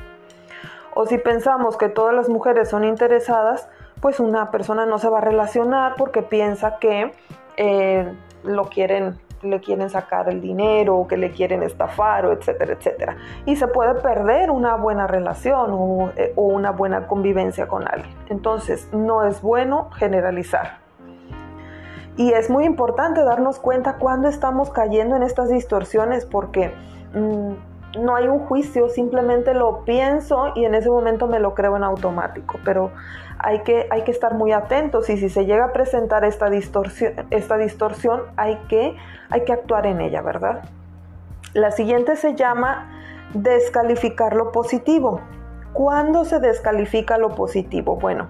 O 0.94 1.06
si 1.06 1.18
pensamos 1.18 1.76
que 1.76 1.88
todas 1.88 2.14
las 2.14 2.28
mujeres 2.28 2.68
son 2.68 2.82
interesadas, 2.82 3.68
pues 4.00 4.20
una 4.20 4.50
persona 4.50 4.86
no 4.86 4.98
se 4.98 5.08
va 5.08 5.18
a 5.18 5.20
relacionar 5.20 5.94
porque 5.96 6.22
piensa 6.22 6.78
que 6.78 7.12
eh, 7.58 8.10
lo 8.44 8.64
quieren 8.70 9.18
le 9.42 9.60
quieren 9.60 9.88
sacar 9.90 10.28
el 10.28 10.40
dinero 10.40 11.06
que 11.08 11.16
le 11.16 11.30
quieren 11.30 11.62
estafar 11.62 12.26
o 12.26 12.32
etcétera, 12.32 12.72
etcétera. 12.72 13.16
Y 13.46 13.56
se 13.56 13.68
puede 13.68 13.94
perder 14.00 14.50
una 14.50 14.74
buena 14.76 15.06
relación 15.06 15.70
o, 15.72 16.10
eh, 16.16 16.32
una 16.36 16.70
buena 16.72 17.06
convivencia 17.06 17.68
con 17.68 17.86
alguien. 17.86 18.14
Entonces, 18.28 18.88
no 18.92 19.24
es 19.24 19.40
bueno 19.40 19.90
generalizar. 19.90 20.78
Y 22.16 22.32
es 22.32 22.50
muy 22.50 22.64
importante 22.64 23.22
darnos 23.22 23.60
cuenta 23.60 23.94
cuando 23.94 24.28
estamos 24.28 24.70
cayendo 24.70 25.14
en 25.14 25.22
estas 25.22 25.50
distorsiones 25.50 26.24
porque 26.24 26.72
mm, 27.14 27.52
no 27.96 28.16
hay 28.16 28.28
un 28.28 28.40
juicio, 28.40 28.88
simplemente 28.88 29.54
lo 29.54 29.84
pienso 29.84 30.52
y 30.54 30.64
en 30.64 30.74
ese 30.74 30.90
momento 30.90 31.26
me 31.26 31.38
lo 31.38 31.54
creo 31.54 31.76
en 31.76 31.84
automático, 31.84 32.58
pero 32.64 32.92
hay 33.38 33.60
que, 33.60 33.86
hay 33.90 34.02
que 34.02 34.10
estar 34.10 34.34
muy 34.34 34.52
atentos 34.52 35.08
y 35.10 35.16
si 35.16 35.28
se 35.28 35.46
llega 35.46 35.66
a 35.66 35.72
presentar 35.72 36.24
esta 36.24 36.50
distorsión, 36.50 37.14
esta 37.30 37.56
distorsión 37.56 38.22
hay, 38.36 38.56
que, 38.68 38.96
hay 39.30 39.44
que 39.44 39.52
actuar 39.52 39.86
en 39.86 40.00
ella, 40.00 40.22
¿verdad? 40.22 40.62
La 41.54 41.70
siguiente 41.70 42.16
se 42.16 42.34
llama 42.34 42.90
descalificar 43.32 44.34
lo 44.34 44.52
positivo. 44.52 45.20
¿Cuándo 45.72 46.24
se 46.24 46.40
descalifica 46.40 47.16
lo 47.18 47.34
positivo? 47.34 47.96
Bueno, 47.96 48.28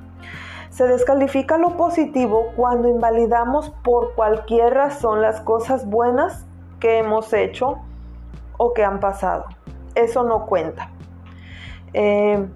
se 0.71 0.87
descalifica 0.87 1.57
lo 1.57 1.77
positivo 1.77 2.53
cuando 2.55 2.89
invalidamos 2.89 3.71
por 3.83 4.15
cualquier 4.15 4.75
razón 4.75 5.23
las 5.23 5.41
cosas 5.41 5.87
buenas 5.87 6.47
que 6.79 6.99
hemos 6.99 7.33
hecho 7.33 7.79
o 8.59 8.75
que 8.75 8.85
han 8.85 9.01
pasado. 9.01 9.47
Eso 9.95 10.23
no 10.23 10.45
cuenta. 10.45 10.91
Eh, 11.95 12.47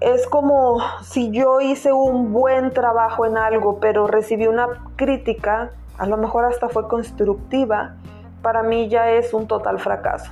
es 0.00 0.26
como 0.26 0.80
si 1.02 1.30
yo 1.30 1.60
hice 1.60 1.92
un 1.92 2.32
buen 2.32 2.72
trabajo 2.72 3.24
en 3.24 3.38
algo, 3.38 3.80
pero 3.80 4.06
recibí 4.06 4.46
una 4.46 4.68
crítica, 4.96 5.70
a 5.96 6.06
lo 6.06 6.16
mejor 6.16 6.44
hasta 6.44 6.68
fue 6.68 6.86
constructiva, 6.86 7.96
para 8.42 8.62
mí 8.62 8.88
ya 8.88 9.10
es 9.12 9.32
un 9.32 9.46
total 9.46 9.78
fracaso. 9.78 10.30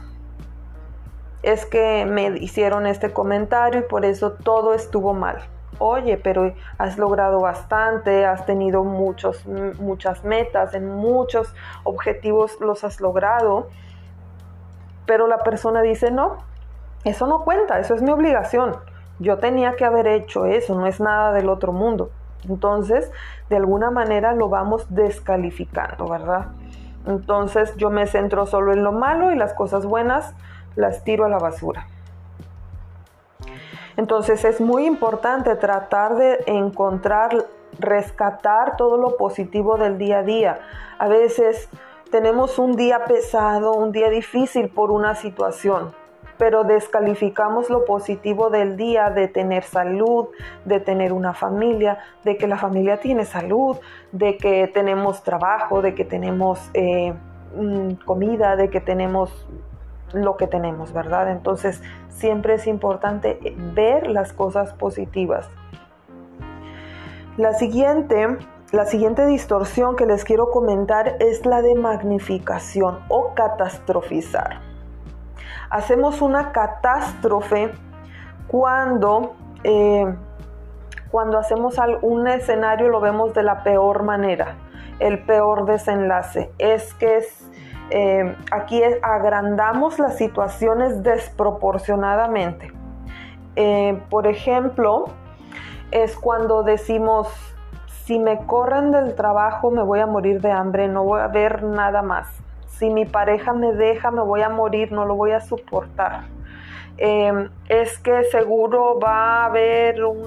Es 1.42 1.64
que 1.64 2.04
me 2.06 2.37
hicieron 2.38 2.87
este 2.87 3.12
comentario 3.12 3.80
y 3.80 3.85
por 3.85 4.04
eso 4.04 4.33
todo 4.33 4.75
estuvo 4.75 5.14
mal. 5.14 5.38
Oye, 5.78 6.18
pero 6.18 6.54
has 6.78 6.99
logrado 6.99 7.40
bastante, 7.40 8.25
has 8.25 8.47
tenido 8.47 8.85
muchos, 8.85 9.44
muchas 9.47 10.25
metas, 10.25 10.75
en 10.75 10.88
muchos 10.88 11.54
objetivos 11.83 12.61
los 12.61 12.85
has 12.85 13.00
logrado 13.00 13.68
pero 15.06 15.26
la 15.26 15.38
persona 15.38 15.82
dice, 15.82 16.11
no, 16.11 16.38
eso 17.04 17.26
no 17.26 17.44
cuenta, 17.44 17.78
eso 17.78 17.94
es 17.94 18.02
mi 18.02 18.11
obligación. 18.11 18.76
Yo 19.18 19.38
tenía 19.38 19.76
que 19.76 19.84
haber 19.84 20.06
hecho 20.06 20.46
eso, 20.46 20.75
no 20.75 20.87
es 20.87 21.00
nada 21.00 21.32
del 21.32 21.49
otro 21.49 21.73
mundo. 21.73 22.11
Entonces, 22.49 23.11
de 23.49 23.56
alguna 23.56 23.90
manera 23.90 24.32
lo 24.32 24.49
vamos 24.49 24.87
descalificando, 24.88 26.08
¿verdad? 26.08 26.46
Entonces 27.06 27.76
yo 27.76 27.90
me 27.90 28.06
centro 28.06 28.46
solo 28.46 28.73
en 28.73 28.82
lo 28.82 28.92
malo 28.92 29.30
y 29.30 29.37
las 29.37 29.52
cosas 29.52 29.84
buenas 29.84 30.34
las 30.75 31.04
tiro 31.04 31.25
a 31.25 31.28
la 31.28 31.38
basura. 31.38 31.87
Entonces 33.96 34.44
es 34.44 34.61
muy 34.61 34.87
importante 34.87 35.54
tratar 35.54 36.16
de 36.16 36.42
encontrar, 36.46 37.30
rescatar 37.78 38.76
todo 38.76 38.96
lo 38.96 39.16
positivo 39.16 39.76
del 39.76 39.99
día 39.99 40.18
a 40.18 40.23
día. 40.23 40.58
A 40.99 41.08
veces 41.08 41.68
tenemos 42.14 42.61
un 42.61 42.76
día 42.76 43.06
pesado, 43.06 43.73
un 43.73 43.90
día 43.90 44.09
difícil 44.09 44.68
por 44.68 44.92
una 44.92 45.16
situación, 45.16 45.90
pero 46.38 46.62
descalificamos 46.62 47.71
lo 47.71 47.85
positivo 47.85 48.50
del 48.50 48.76
día 48.76 49.11
de 49.11 49.26
tener 49.26 49.64
salud, 49.64 50.28
de 50.64 50.78
tener 50.78 51.12
una 51.12 51.35
familia, 51.35 51.99
de 52.23 52.37
que 52.37 52.47
la 52.47 52.56
familia 52.56 53.00
tiene 53.00 53.25
salud, 53.25 53.78
de 54.12 54.37
que 54.37 54.68
tenemos 54.68 55.25
trabajo, 55.25 55.83
de 55.83 55.97
que 55.97 56.04
tenemos 56.04 56.61
eh, 56.75 57.14
mm, 57.56 57.94
comida, 58.04 58.54
de 58.54 58.71
que 58.71 58.80
tenemos 58.80 59.49
lo 60.12 60.37
que 60.37 60.47
tenemos, 60.47 60.92
¿verdad? 60.92 61.33
Entonces 61.33 61.83
siempre 62.11 62.54
es 62.54 62.68
importante 62.68 63.40
ver 63.75 64.06
las 64.06 64.33
cosas 64.33 64.73
positivas. 64.73 65.50
La 67.37 67.54
siguiente 67.54 68.38
la 68.75 68.87
siguiente 68.87 69.25
distorsión 69.26 69.95
que 69.95 70.04
les 70.04 70.25
quiero 70.25 70.50
comentar 70.50 71.16
es 71.21 71.47
la 71.47 71.62
de 71.62 71.76
magnificación 71.76 72.99
o 73.09 73.33
catastrofizar. 73.35 74.61
Hacemos 75.71 76.21
una 76.21 76.50
catástrofe 76.50 77.71
cuando, 78.49 79.35
eh, 79.62 80.12
cuando 81.11 81.38
hacemos 81.38 81.76
un 82.02 82.26
escenario 82.26 82.88
lo 82.88 83.00
vemos 83.00 83.33
de 83.33 83.45
la 83.45 83.62
peor 83.62 84.02
manera, 84.02 84.57
el 84.99 85.25
peor 85.25 85.66
desenlace. 85.66 86.50
Es 86.59 86.95
que 86.95 87.19
es, 87.19 87.49
eh, 87.90 88.37
aquí 88.50 88.83
agrandamos 89.02 90.00
las 90.00 90.16
situaciones 90.16 91.02
desproporcionadamente. 91.04 92.73
Eh, 93.54 94.02
por 94.11 94.26
ejemplo, 94.26 95.04
es 95.93 96.16
cuando 96.16 96.64
decimos 96.64 97.53
si 98.04 98.18
me 98.18 98.44
corren 98.46 98.92
del 98.92 99.14
trabajo 99.14 99.70
me 99.70 99.82
voy 99.82 100.00
a 100.00 100.06
morir 100.06 100.40
de 100.40 100.50
hambre, 100.50 100.88
no 100.88 101.04
voy 101.04 101.20
a 101.20 101.28
ver 101.28 101.62
nada 101.62 102.02
más. 102.02 102.28
Si 102.66 102.90
mi 102.90 103.06
pareja 103.06 103.52
me 103.54 103.73
deja 103.73 104.11
me 104.11 104.20
voy 104.20 104.42
a 104.42 104.50
morir, 104.50 104.92
no 104.92 105.06
lo 105.06 105.14
voy 105.14 105.32
a 105.32 105.40
soportar. 105.40 106.25
Em, 106.99 107.49
es 107.68 107.99
que 107.99 108.25
seguro 108.25 109.00
va 109.00 109.42
a 109.42 109.46
haber 109.46 110.04
un 110.04 110.23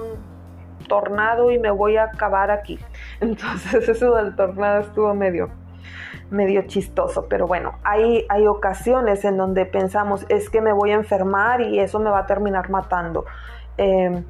tornado 0.88 1.52
y 1.52 1.58
me 1.58 1.70
voy 1.70 1.96
a 1.96 2.04
acabar 2.04 2.50
aquí. 2.50 2.78
Entonces 3.20 3.88
eso 3.88 4.14
del 4.16 4.34
tornado 4.34 4.80
estuvo 4.80 5.14
medio, 5.14 5.50
medio 6.30 6.62
chistoso, 6.62 7.26
pero 7.28 7.46
bueno, 7.46 7.74
hay, 7.84 8.26
hay 8.28 8.46
ocasiones 8.48 9.24
en 9.24 9.36
donde 9.36 9.66
pensamos 9.66 10.26
es 10.28 10.50
que 10.50 10.60
me 10.60 10.72
voy 10.72 10.90
a 10.90 10.94
enfermar 10.94 11.60
y 11.60 11.78
eso 11.78 12.00
me 12.00 12.10
va 12.10 12.20
a 12.20 12.26
terminar 12.26 12.70
matando. 12.70 13.24
Em, 13.76 14.24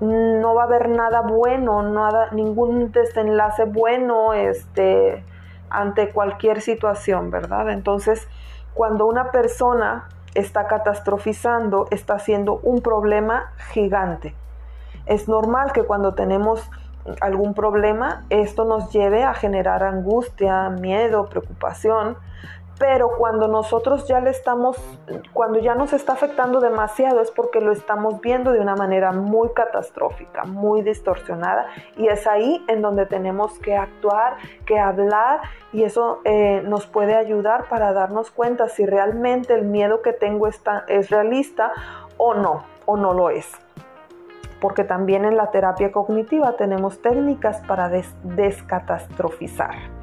no 0.00 0.54
va 0.54 0.62
a 0.62 0.66
haber 0.66 0.88
nada 0.88 1.22
bueno, 1.22 1.82
nada, 1.82 2.28
ningún 2.32 2.92
desenlace 2.92 3.64
bueno 3.64 4.32
este, 4.32 5.24
ante 5.70 6.10
cualquier 6.10 6.60
situación, 6.60 7.30
¿verdad? 7.30 7.70
Entonces, 7.70 8.28
cuando 8.74 9.06
una 9.06 9.30
persona 9.30 10.08
está 10.34 10.66
catastrofizando, 10.66 11.88
está 11.90 12.14
haciendo 12.14 12.60
un 12.62 12.80
problema 12.80 13.52
gigante. 13.72 14.34
Es 15.06 15.26
normal 15.28 15.72
que 15.72 15.82
cuando 15.82 16.14
tenemos 16.14 16.70
algún 17.20 17.54
problema, 17.54 18.24
esto 18.28 18.64
nos 18.64 18.92
lleve 18.92 19.24
a 19.24 19.34
generar 19.34 19.82
angustia, 19.82 20.68
miedo, 20.68 21.28
preocupación, 21.28 22.16
pero 22.78 23.10
cuando 23.18 23.48
nosotros 23.48 24.06
ya 24.06 24.20
le 24.20 24.30
estamos, 24.30 24.76
cuando 25.32 25.58
ya 25.58 25.74
nos 25.74 25.92
está 25.92 26.12
afectando 26.12 26.60
demasiado 26.60 27.20
es 27.20 27.30
porque 27.30 27.60
lo 27.60 27.72
estamos 27.72 28.20
viendo 28.20 28.52
de 28.52 28.60
una 28.60 28.76
manera 28.76 29.12
muy 29.12 29.50
catastrófica, 29.50 30.44
muy 30.44 30.82
distorsionada 30.82 31.66
y 31.96 32.06
es 32.06 32.26
ahí 32.26 32.64
en 32.68 32.80
donde 32.80 33.06
tenemos 33.06 33.58
que 33.58 33.76
actuar, 33.76 34.36
que 34.64 34.78
hablar 34.78 35.40
y 35.72 35.82
eso 35.82 36.20
eh, 36.24 36.62
nos 36.64 36.86
puede 36.86 37.16
ayudar 37.16 37.68
para 37.68 37.92
darnos 37.92 38.30
cuenta 38.30 38.68
si 38.68 38.86
realmente 38.86 39.54
el 39.54 39.64
miedo 39.64 40.02
que 40.02 40.12
tengo 40.12 40.46
está, 40.46 40.84
es 40.86 41.10
realista 41.10 41.72
o 42.16 42.34
no, 42.34 42.64
o 42.86 42.96
no 42.96 43.12
lo 43.12 43.30
es 43.30 43.50
porque 44.60 44.82
también 44.82 45.24
en 45.24 45.36
la 45.36 45.52
terapia 45.52 45.92
cognitiva 45.92 46.56
tenemos 46.56 47.00
técnicas 47.00 47.60
para 47.68 47.88
descatastrofizar. 47.88 49.97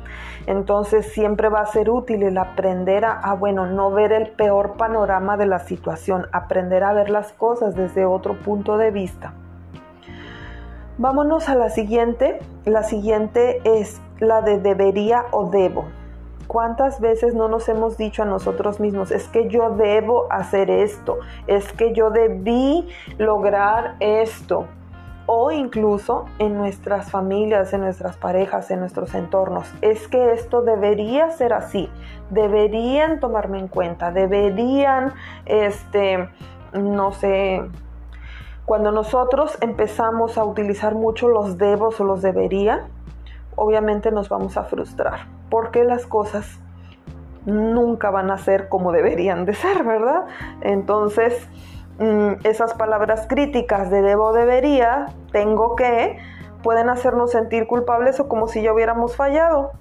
Entonces 0.48 1.12
siempre 1.12 1.50
va 1.50 1.62
a 1.62 1.66
ser 1.66 1.90
útil 1.90 2.24
el 2.24 2.38
aprender 2.38 3.06
a, 3.06 3.34
bueno, 3.36 3.66
no 3.66 3.92
ver 3.92 4.12
el 4.12 4.30
peor 4.30 4.74
panorama 4.78 5.38
de 5.38 5.46
la 5.46 5.60
situación, 5.60 6.28
aprender 6.32 6.84
a 6.84 6.94
ver 6.94 7.10
las 7.10 7.34
cosas 7.34 7.76
desde 7.76 8.06
otro 8.06 8.40
punto 8.40 8.78
de 8.78 8.92
vista. 8.92 9.34
Vámonos 10.98 11.50
a 11.50 11.56
la 11.56 11.70
siguiente. 11.70 12.40
La 12.64 12.84
siguiente 12.84 13.62
es 13.66 14.02
la 14.20 14.42
de 14.42 14.60
debería 14.60 15.26
o 15.32 15.50
debo. 15.50 15.86
¿Cuántas 16.48 17.02
veces 17.02 17.34
no 17.34 17.48
nos 17.48 17.68
hemos 17.70 17.98
dicho 17.98 18.22
a 18.22 18.26
nosotros 18.26 18.80
mismos, 18.80 19.12
es 19.12 19.28
que 19.28 19.50
yo 19.50 19.72
debo 19.72 20.32
hacer 20.32 20.70
esto, 20.70 21.18
es 21.48 21.74
que 21.74 21.94
yo 21.94 22.12
debí 22.12 22.88
lograr 23.18 23.96
esto? 24.00 24.68
O 25.28 25.52
incluso 25.52 26.26
en 26.40 26.56
nuestras 26.56 27.10
familias, 27.10 27.74
en 27.74 27.82
nuestras 27.82 28.18
parejas, 28.18 28.70
en 28.72 28.80
nuestros 28.80 29.16
entornos, 29.16 29.72
es 29.82 30.08
que 30.08 30.34
esto 30.34 30.62
debería 30.62 31.32
ser 31.32 31.54
así, 31.54 31.90
deberían 32.30 33.20
tomarme 33.20 33.60
en 33.60 33.68
cuenta, 33.68 34.12
deberían, 34.12 35.14
este, 35.46 36.30
no 36.74 37.12
sé, 37.12 37.64
cuando 38.66 38.92
nosotros 38.92 39.58
empezamos 39.62 40.38
a 40.38 40.44
utilizar 40.44 40.96
mucho 40.96 41.28
los 41.28 41.58
debos 41.58 42.00
o 42.00 42.04
los 42.04 42.22
debería, 42.22 42.88
obviamente 43.56 44.12
nos 44.12 44.30
vamos 44.30 44.58
a 44.58 44.64
frustrar 44.64 45.36
porque 45.50 45.84
las 45.84 46.06
cosas 46.06 46.60
nunca 47.46 48.10
van 48.10 48.32
a 48.32 48.38
ser 48.38 48.70
como 48.70 48.92
deberían 48.92 49.46
de 49.46 49.54
ser, 49.54 49.84
¿verdad? 49.84 50.26
Entonces, 50.62 51.48
esas 52.44 52.74
palabras 52.74 53.26
críticas 53.28 53.90
de 53.90 54.02
debo, 54.02 54.34
debería, 54.34 55.08
tengo 55.32 55.76
que, 55.76 56.18
pueden 56.62 56.90
hacernos 56.90 57.32
sentir 57.32 57.68
culpables 57.68 58.20
o 58.20 58.28
como 58.28 58.48
si 58.48 58.62
ya 58.62 58.74
hubiéramos 58.74 59.16
fallado. 59.16 59.72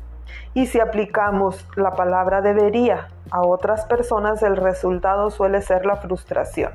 Y 0.54 0.66
si 0.66 0.80
aplicamos 0.80 1.66
la 1.76 1.92
palabra 1.92 2.40
debería 2.40 3.08
a 3.30 3.42
otras 3.42 3.84
personas, 3.86 4.42
el 4.42 4.56
resultado 4.56 5.30
suele 5.30 5.60
ser 5.62 5.86
la 5.86 5.96
frustración. 5.96 6.72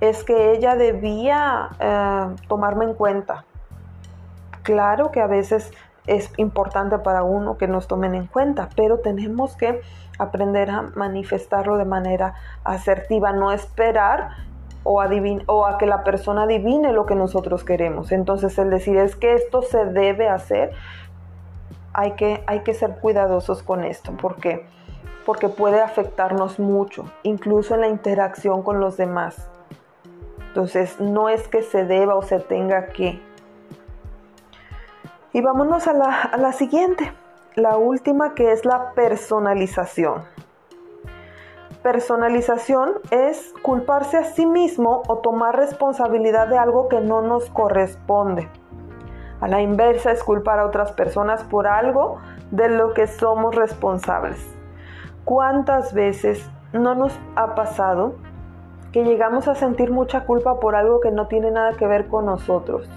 Es 0.00 0.24
que 0.24 0.52
ella 0.52 0.74
debía 0.74 1.68
eh, 1.78 2.34
tomarme 2.48 2.86
en 2.86 2.94
cuenta, 2.94 3.44
Claro 4.62 5.10
que 5.10 5.20
a 5.20 5.26
veces 5.26 5.72
es 6.06 6.30
importante 6.36 6.98
para 6.98 7.22
uno 7.22 7.56
que 7.58 7.68
nos 7.68 7.86
tomen 7.86 8.14
en 8.14 8.26
cuenta, 8.26 8.68
pero 8.76 8.98
tenemos 8.98 9.56
que 9.56 9.80
aprender 10.18 10.70
a 10.70 10.82
manifestarlo 10.94 11.76
de 11.76 11.84
manera 11.84 12.34
asertiva, 12.64 13.32
no 13.32 13.52
esperar 13.52 14.30
o, 14.84 15.02
o, 15.46 15.66
a 15.66 15.78
que 15.78 15.86
la 15.86 16.02
persona 16.04 16.42
adivine 16.42 16.92
lo 16.92 17.06
que 17.06 17.14
nosotros 17.14 17.64
queremos. 17.64 18.12
Entonces 18.12 18.58
el 18.58 18.70
decir 18.70 18.96
es 18.96 19.16
que 19.16 19.34
esto 19.34 19.62
se 19.62 19.84
debe 19.84 20.28
hacer, 20.28 20.72
hay 21.92 22.12
que, 22.12 22.42
hay 22.46 22.60
que 22.60 22.74
ser 22.74 22.96
cuidadosos 22.98 23.62
con 23.62 23.84
esto, 23.84 24.12
porque 24.20 24.66
porque 25.24 25.48
puede 25.48 25.80
afectarnos 25.80 26.58
mucho, 26.58 27.04
incluso 27.22 27.74
en 27.74 27.82
la 27.82 27.88
interacción 27.88 28.62
con 28.62 28.80
los 28.80 28.96
demás. 28.96 29.48
Entonces 30.48 31.00
no 31.00 31.28
es 31.28 31.48
que 31.48 31.62
se 31.62 31.84
deba 31.84 32.14
o 32.14 32.22
se 32.22 32.40
tenga 32.40 32.88
que, 32.88 33.20
y 35.32 35.40
vámonos 35.40 35.86
a 35.88 35.94
la, 35.94 36.52
siguiente, 36.52 37.12
la 37.54 37.76
última 37.76 38.34
que 38.34 38.52
es 38.52 38.64
la 38.64 38.92
personalización. 38.92 40.24
Personalización 41.82 42.92
es 43.10 43.52
culparse 43.62 44.18
a 44.18 44.24
sí 44.24 44.46
mismo 44.46 45.02
o 45.08 45.18
tomar 45.18 45.56
responsabilidad 45.56 46.48
de 46.48 46.58
algo 46.58 46.88
que 46.88 47.00
no 47.00 47.22
nos 47.22 47.48
corresponde. 47.50 48.48
A 49.40 49.48
la 49.48 49.62
inversa 49.62 50.12
es 50.12 50.22
culpar 50.22 50.60
a 50.60 50.66
otras 50.66 50.92
personas 50.92 51.42
por 51.44 51.66
algo 51.66 52.18
de 52.50 52.68
lo 52.68 52.92
que 52.92 53.06
somos 53.06 53.56
responsables. 53.56 54.38
¿Cuántas 55.24 55.94
veces 55.94 56.48
no 56.72 56.94
nos 56.94 57.18
ha 57.34 57.54
pasado 57.54 58.14
que 58.92 59.04
llegamos 59.04 59.48
a 59.48 59.54
sentir 59.54 59.90
mucha 59.90 60.26
culpa 60.26 60.60
por 60.60 60.76
algo 60.76 61.00
que 61.00 61.10
no 61.10 61.26
tiene 61.26 61.50
nada 61.50 61.72
que 61.72 61.86
ver 61.86 62.06
con 62.06 62.26
nosotros? 62.26 62.88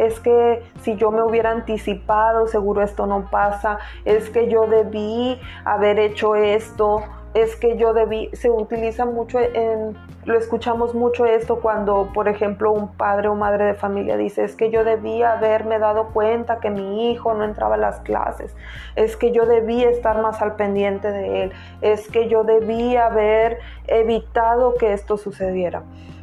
Es 0.00 0.18
que 0.18 0.62
si 0.80 0.96
yo 0.96 1.10
me 1.10 1.22
hubiera 1.22 1.50
anticipado, 1.50 2.46
seguro 2.46 2.82
esto 2.82 3.06
no 3.06 3.28
pasa, 3.30 3.78
es 4.06 4.30
que 4.30 4.48
yo 4.48 4.66
debí 4.66 5.38
haber 5.66 5.98
hecho 5.98 6.36
esto, 6.36 7.02
es 7.34 7.54
que 7.54 7.76
yo 7.76 7.92
debí, 7.92 8.30
se 8.32 8.48
utiliza 8.50 9.04
mucho 9.04 9.38
en, 9.38 9.94
lo 10.24 10.38
escuchamos 10.38 10.94
mucho 10.94 11.26
esto 11.26 11.60
cuando, 11.60 12.08
por 12.14 12.28
ejemplo, 12.28 12.72
un 12.72 12.88
padre 12.96 13.28
o 13.28 13.34
madre 13.34 13.66
de 13.66 13.74
familia 13.74 14.16
dice, 14.16 14.42
es 14.42 14.56
que 14.56 14.70
yo 14.70 14.84
debí 14.84 15.22
haberme 15.22 15.78
dado 15.78 16.08
cuenta 16.08 16.60
que 16.60 16.70
mi 16.70 17.12
hijo 17.12 17.34
no 17.34 17.44
entraba 17.44 17.74
a 17.74 17.78
las 17.78 18.00
clases, 18.00 18.56
es 18.96 19.18
que 19.18 19.32
yo 19.32 19.44
debí 19.44 19.84
estar 19.84 20.22
más 20.22 20.40
al 20.40 20.56
pendiente 20.56 21.12
de 21.12 21.42
él, 21.42 21.52
es 21.82 22.08
que 22.08 22.26
yo 22.28 22.42
debí 22.42 22.96
haber 22.96 23.58
evitado 23.86 24.76
que 24.76 24.94
esto 24.94 25.18
sucediera. 25.18 25.82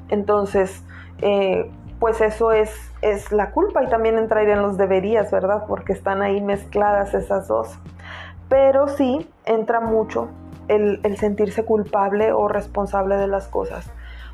Entonces, 0.09 0.83
eh, 1.21 1.69
pues 1.99 2.21
eso 2.21 2.51
es, 2.51 2.71
es 3.01 3.31
la 3.31 3.51
culpa 3.51 3.83
y 3.83 3.87
también 3.87 4.17
entrarían 4.17 4.61
los 4.61 4.77
deberías, 4.77 5.31
¿verdad? 5.31 5.65
Porque 5.67 5.93
están 5.93 6.21
ahí 6.21 6.41
mezcladas 6.41 7.13
esas 7.13 7.47
dos. 7.47 7.77
Pero 8.49 8.87
sí 8.87 9.29
entra 9.45 9.79
mucho 9.79 10.29
el, 10.67 10.99
el 11.03 11.17
sentirse 11.17 11.65
culpable 11.65 12.31
o 12.31 12.47
responsable 12.47 13.17
de 13.17 13.27
las 13.27 13.47
cosas 13.47 13.89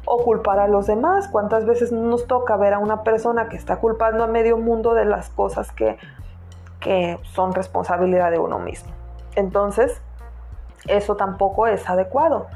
o 0.05 0.23
culpar 0.23 0.59
a 0.59 0.67
los 0.67 0.87
demás. 0.87 1.27
¿Cuántas 1.27 1.65
veces 1.65 1.91
nos 1.91 2.27
toca 2.27 2.57
ver 2.57 2.73
a 2.73 2.79
una 2.79 3.03
persona 3.03 3.49
que 3.49 3.55
está 3.55 3.77
culpando 3.77 4.23
a 4.23 4.27
medio 4.27 4.57
mundo 4.57 4.93
de 4.93 5.05
las 5.05 5.29
cosas 5.29 5.71
que, 5.71 5.97
que 6.79 7.19
son 7.33 7.53
responsabilidad 7.53 8.31
de 8.31 8.39
uno 8.39 8.59
mismo? 8.59 8.91
Entonces, 9.35 10.01
eso 10.87 11.15
tampoco 11.15 11.67
es 11.67 11.89
adecuado. 11.89 12.47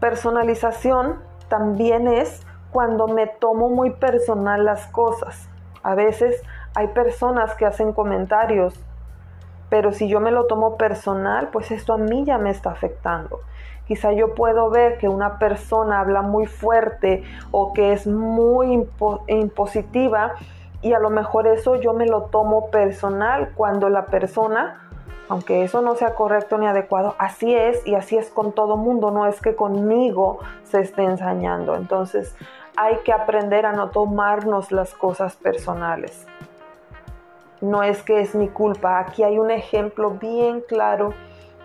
Personalización 0.00 1.20
también 1.48 2.08
es 2.08 2.46
cuando 2.72 3.06
me 3.06 3.26
tomo 3.26 3.68
muy 3.68 3.90
personal 3.90 4.64
las 4.64 4.86
cosas. 4.86 5.48
A 5.82 5.94
veces 5.94 6.42
hay 6.74 6.88
personas 6.88 7.54
que 7.54 7.66
hacen 7.66 7.92
comentarios, 7.92 8.74
pero 9.68 9.92
si 9.92 10.08
yo 10.08 10.20
me 10.20 10.30
lo 10.30 10.46
tomo 10.46 10.76
personal, 10.76 11.48
pues 11.52 11.70
esto 11.70 11.92
a 11.92 11.98
mí 11.98 12.24
ya 12.24 12.38
me 12.38 12.50
está 12.50 12.70
afectando. 12.70 13.40
Quizá 13.86 14.12
yo 14.12 14.34
puedo 14.34 14.70
ver 14.70 14.98
que 14.98 15.08
una 15.08 15.38
persona 15.38 16.00
habla 16.00 16.22
muy 16.22 16.46
fuerte 16.46 17.24
o 17.50 17.72
que 17.72 17.92
es 17.92 18.06
muy 18.06 18.88
impositiva 19.26 20.34
y 20.80 20.94
a 20.94 20.98
lo 20.98 21.10
mejor 21.10 21.46
eso 21.46 21.76
yo 21.76 21.92
me 21.92 22.06
lo 22.06 22.22
tomo 22.22 22.70
personal 22.70 23.52
cuando 23.54 23.88
la 23.88 24.06
persona 24.06 24.82
aunque 25.28 25.62
eso 25.62 25.80
no 25.80 25.94
sea 25.94 26.14
correcto 26.14 26.58
ni 26.58 26.66
adecuado, 26.66 27.14
así 27.18 27.54
es 27.54 27.86
y 27.86 27.94
así 27.94 28.18
es 28.18 28.28
con 28.28 28.52
todo 28.52 28.76
mundo, 28.76 29.10
no 29.10 29.26
es 29.26 29.40
que 29.40 29.56
conmigo 29.56 30.40
se 30.64 30.80
esté 30.80 31.04
ensañando. 31.04 31.74
Entonces 31.74 32.36
hay 32.76 32.98
que 33.04 33.12
aprender 33.12 33.66
a 33.66 33.72
no 33.72 33.90
tomarnos 33.90 34.72
las 34.72 34.94
cosas 34.94 35.36
personales. 35.36 36.26
No 37.60 37.82
es 37.82 38.02
que 38.02 38.20
es 38.20 38.34
mi 38.34 38.48
culpa, 38.48 38.98
aquí 38.98 39.22
hay 39.22 39.38
un 39.38 39.50
ejemplo 39.50 40.10
bien 40.10 40.62
claro 40.66 41.14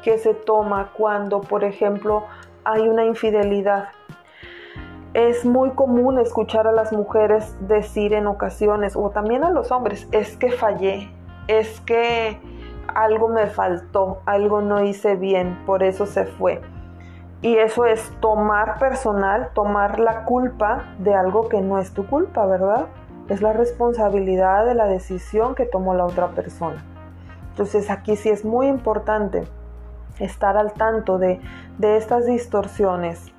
que 0.03 0.17
se 0.17 0.33
toma 0.33 0.91
cuando, 0.93 1.41
por 1.41 1.63
ejemplo, 1.63 2.23
hay 2.63 2.87
una 2.87 3.05
infidelidad. 3.05 3.89
Es 5.13 5.45
muy 5.45 5.71
común 5.71 6.19
escuchar 6.19 6.67
a 6.67 6.71
las 6.71 6.91
mujeres 6.91 7.55
decir 7.67 8.13
en 8.13 8.27
ocasiones, 8.27 8.95
o 8.95 9.09
también 9.09 9.43
a 9.43 9.49
los 9.49 9.71
hombres, 9.71 10.07
es 10.11 10.37
que 10.37 10.51
fallé, 10.51 11.09
es 11.47 11.81
que 11.81 12.39
algo 12.93 13.27
me 13.27 13.47
faltó, 13.47 14.21
algo 14.25 14.61
no 14.61 14.83
hice 14.83 15.15
bien, 15.15 15.57
por 15.65 15.81
eso 15.81 16.05
se 16.05 16.25
fue. 16.25 16.61
Y 17.41 17.57
eso 17.57 17.85
es 17.85 18.11
tomar 18.19 18.79
personal, 18.79 19.49
tomar 19.53 19.99
la 19.99 20.25
culpa 20.25 20.85
de 20.99 21.13
algo 21.13 21.49
que 21.49 21.61
no 21.61 21.77
es 21.77 21.93
tu 21.93 22.07
culpa, 22.07 22.45
¿verdad? 22.45 22.87
Es 23.29 23.41
la 23.41 23.53
responsabilidad 23.53 24.65
de 24.65 24.73
la 24.73 24.85
decisión 24.85 25.53
que 25.53 25.65
tomó 25.65 25.93
la 25.93 26.05
otra 26.05 26.29
persona. 26.29 26.83
Entonces 27.49 27.89
aquí 27.91 28.15
sí 28.15 28.29
es 28.29 28.43
muy 28.43 28.67
importante 28.67 29.43
estar 30.19 30.57
al 30.57 30.73
tanto 30.73 31.19
de, 31.19 31.39
de 31.77 31.97
estas 31.97 32.25
distorsiones. 32.25 33.31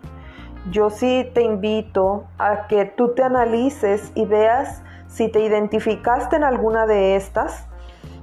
Yo 0.71 0.91
sí 0.91 1.29
te 1.35 1.43
invito 1.43 2.25
a 2.39 2.67
que 2.67 2.85
tú 2.85 3.15
te 3.15 3.23
analices 3.23 4.13
y 4.15 4.27
veas 4.27 4.83
si 5.09 5.29
te 5.29 5.41
identificaste 5.41 6.37
en 6.37 6.45
alguna 6.45 6.87
de 6.87 7.17
estas 7.17 7.67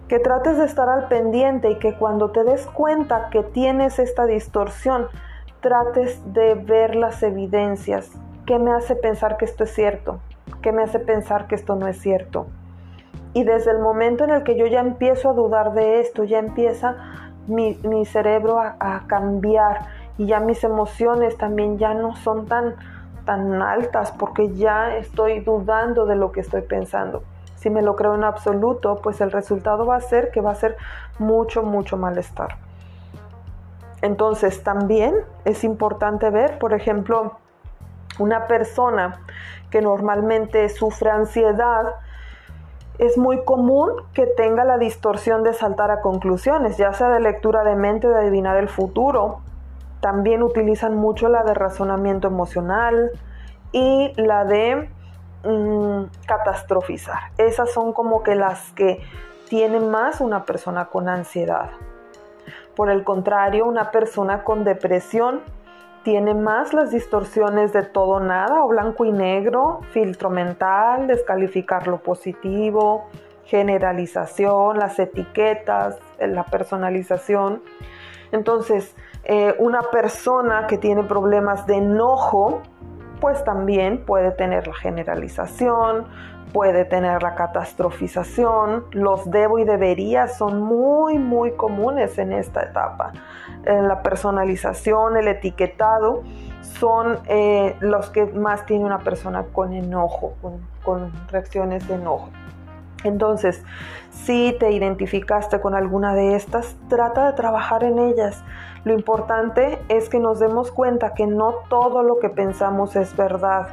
que 0.08 0.20
trates 0.20 0.58
de 0.58 0.66
estar 0.66 0.88
al 0.88 1.08
pendiente 1.08 1.72
y 1.72 1.80
que 1.80 1.96
cuando 1.96 2.32
te 2.32 2.44
des 2.44 2.66
cuenta 2.68 3.30
que 3.30 3.42
tienes 3.42 3.98
esta 3.98 4.26
distorsión, 4.26 5.08
trates 5.66 6.22
de 6.32 6.54
ver 6.54 6.96
las 6.96 7.24
evidencias. 7.24 8.12
¿Qué 8.46 8.60
me 8.60 8.72
hace 8.72 8.96
pensar 8.96 9.36
que 9.38 9.46
esto 9.46 9.64
es 9.64 9.74
cierto? 9.74 10.20
¿Qué 10.62 10.72
me 10.72 10.84
hace 10.84 11.00
pensar 11.00 11.48
que 11.48 11.56
esto 11.56 11.76
no 11.76 11.88
es 11.88 12.00
cierto? 12.00 12.46
Y 13.34 13.46
desde 13.46 13.72
el 13.72 13.80
momento 13.80 14.24
en 14.26 14.30
el 14.30 14.44
que 14.44 14.58
yo 14.58 14.68
ya 14.68 14.82
empiezo 14.82 15.32
a 15.32 15.34
dudar 15.34 15.74
de 15.74 16.02
esto, 16.02 16.24
ya 16.24 16.38
empieza 16.38 16.98
mi, 17.48 18.06
cerebro 18.06 18.60
a, 18.60 19.08
cambiar 19.08 19.88
y 20.20 20.28
ya 20.28 20.40
mis 20.40 20.64
emociones 20.64 21.36
también 21.36 21.80
ya 21.80 21.96
no 21.96 22.16
son 22.16 22.46
tan, 22.46 22.76
tan 23.26 23.60
altas 23.60 24.12
porque 24.12 24.54
ya 24.54 24.96
estoy 24.98 25.40
dudando 25.40 26.06
de 26.06 26.16
lo 26.16 26.32
que 26.32 26.42
estoy 26.42 26.62
pensando. 26.62 27.24
Si 27.56 27.72
me 27.72 27.82
lo 27.82 27.96
creo 27.96 28.14
en 28.14 28.24
absoluto, 28.24 29.00
pues 29.02 29.20
el 29.20 29.32
resultado 29.32 29.88
va 29.88 29.96
a 29.96 30.02
ser 30.02 30.30
que 30.30 30.42
va 30.42 30.52
a 30.52 30.56
ser 30.56 30.78
mucho, 31.18 31.64
mucho 31.64 31.98
malestar. 31.98 32.65
Entonces 34.02 34.64
también 34.64 35.16
es 35.46 35.64
importante 35.64 36.30
ver, 36.30 36.60
por 36.60 36.74
ejemplo, 36.74 37.38
una 38.20 38.48
persona 38.48 39.22
que 39.70 39.82
normalmente 39.82 40.70
sufre 40.70 41.10
ansiedad, 41.10 41.96
es 42.98 43.18
muy 43.18 43.44
común 43.44 43.92
que 44.14 44.26
tenga 44.26 44.64
la 44.64 44.78
distorsión 44.78 45.44
de 45.44 45.54
saltar 45.54 45.92
a 45.92 46.02
conclusiones, 46.02 46.78
ya 46.78 46.94
sea 46.94 47.10
de 47.10 47.20
lectura 47.20 47.64
de 47.64 47.76
mente 47.76 48.08
de 48.08 48.16
adivinar 48.16 48.56
el 48.56 48.70
futuro. 48.70 49.42
También 50.00 50.44
utilizan 50.44 50.96
mucho 50.96 51.28
la 51.28 51.44
de 51.44 51.54
razonamiento 51.54 52.28
emocional 52.28 53.12
y 53.74 54.14
la 54.16 54.46
de 54.46 54.90
Mm, 55.46 56.06
catastrofizar. 56.26 57.20
Esas 57.38 57.72
son 57.72 57.94
como 57.94 58.24
que 58.24 58.34
las 58.34 58.72
que 58.72 59.00
tiene 59.48 59.80
más 59.80 60.20
una 60.20 60.44
persona 60.44 60.86
con 60.86 61.08
ansiedad. 61.08 61.70
Por 62.76 62.90
el 62.90 63.04
contrario, 63.04 63.66
una 63.66 63.92
persona 63.92 64.44
con 64.44 64.64
depresión 64.64 65.42
tiene 66.04 66.36
más 66.36 66.74
las 66.74 66.92
distorsiones 66.92 67.74
de 67.74 67.84
todo 67.84 68.20
nada 68.20 68.64
o 68.64 68.68
blanco 68.68 69.06
y 69.06 69.12
negro, 69.12 69.80
filtro 69.92 70.30
mental, 70.30 71.08
descalificar 71.08 71.88
lo 71.88 71.98
positivo, 71.98 73.06
generalización, 73.46 74.78
las 74.78 75.00
etiquetas, 75.00 75.98
la 76.20 76.44
personalización. 76.44 77.64
Entonces, 78.32 78.96
eh, 79.24 79.56
una 79.58 79.82
persona 79.82 80.68
que 80.68 80.78
tiene 80.78 81.04
problemas 81.04 81.66
de 81.66 81.78
enojo 81.78 82.62
pues 83.20 83.44
también 83.44 84.06
puede 84.06 84.32
tener 84.32 84.68
la 84.68 84.74
generalización, 84.74 86.06
puede 86.54 86.86
tener 86.86 87.22
la 87.22 87.36
catastrofización, 87.36 88.86
los 88.92 89.30
debo 89.30 89.60
y 89.60 89.66
debería 89.66 90.28
son 90.28 90.62
muy, 90.62 91.18
muy 91.18 91.52
comunes 91.52 92.18
en 92.18 92.32
esta 92.32 92.64
etapa. 92.64 93.12
la 93.66 94.02
personalización, 94.02 95.18
el 95.18 95.28
etiquetado 95.28 96.24
son 96.62 97.20
eh, 97.28 97.76
los 97.80 98.10
que 98.10 98.26
más 98.26 98.66
tiene 98.66 98.86
una 98.86 99.00
persona 99.00 99.44
con 99.52 99.74
enojo, 99.74 100.34
con 100.84 101.12
reacciones 101.30 101.88
de 101.88 101.96
enojo. 101.96 102.30
Entonces, 103.06 103.64
si 104.10 104.56
te 104.60 104.72
identificaste 104.72 105.62
con 105.62 105.76
alguna 105.76 106.16
de 106.16 106.36
estas, 106.36 106.76
trata 106.90 107.28
de 107.28 107.34
trabajar 107.34 107.84
en 107.84 108.00
ellas. 108.00 108.44
Lo 108.84 108.94
importante 108.94 109.80
es 109.88 110.10
que 110.10 110.20
nos 110.20 110.40
demos 110.40 110.72
cuenta 110.72 111.14
que 111.14 111.28
no 111.28 111.54
todo 111.70 112.02
lo 112.02 112.18
que 112.18 112.30
pensamos 112.30 112.96
es 112.96 113.16
verdad. 113.16 113.68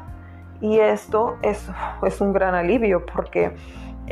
Y 0.61 0.79
esto 0.79 1.37
es, 1.43 1.67
es 2.07 2.21
un 2.21 2.35
gran 2.35 2.55
alivio 2.55 3.05
porque 3.07 3.53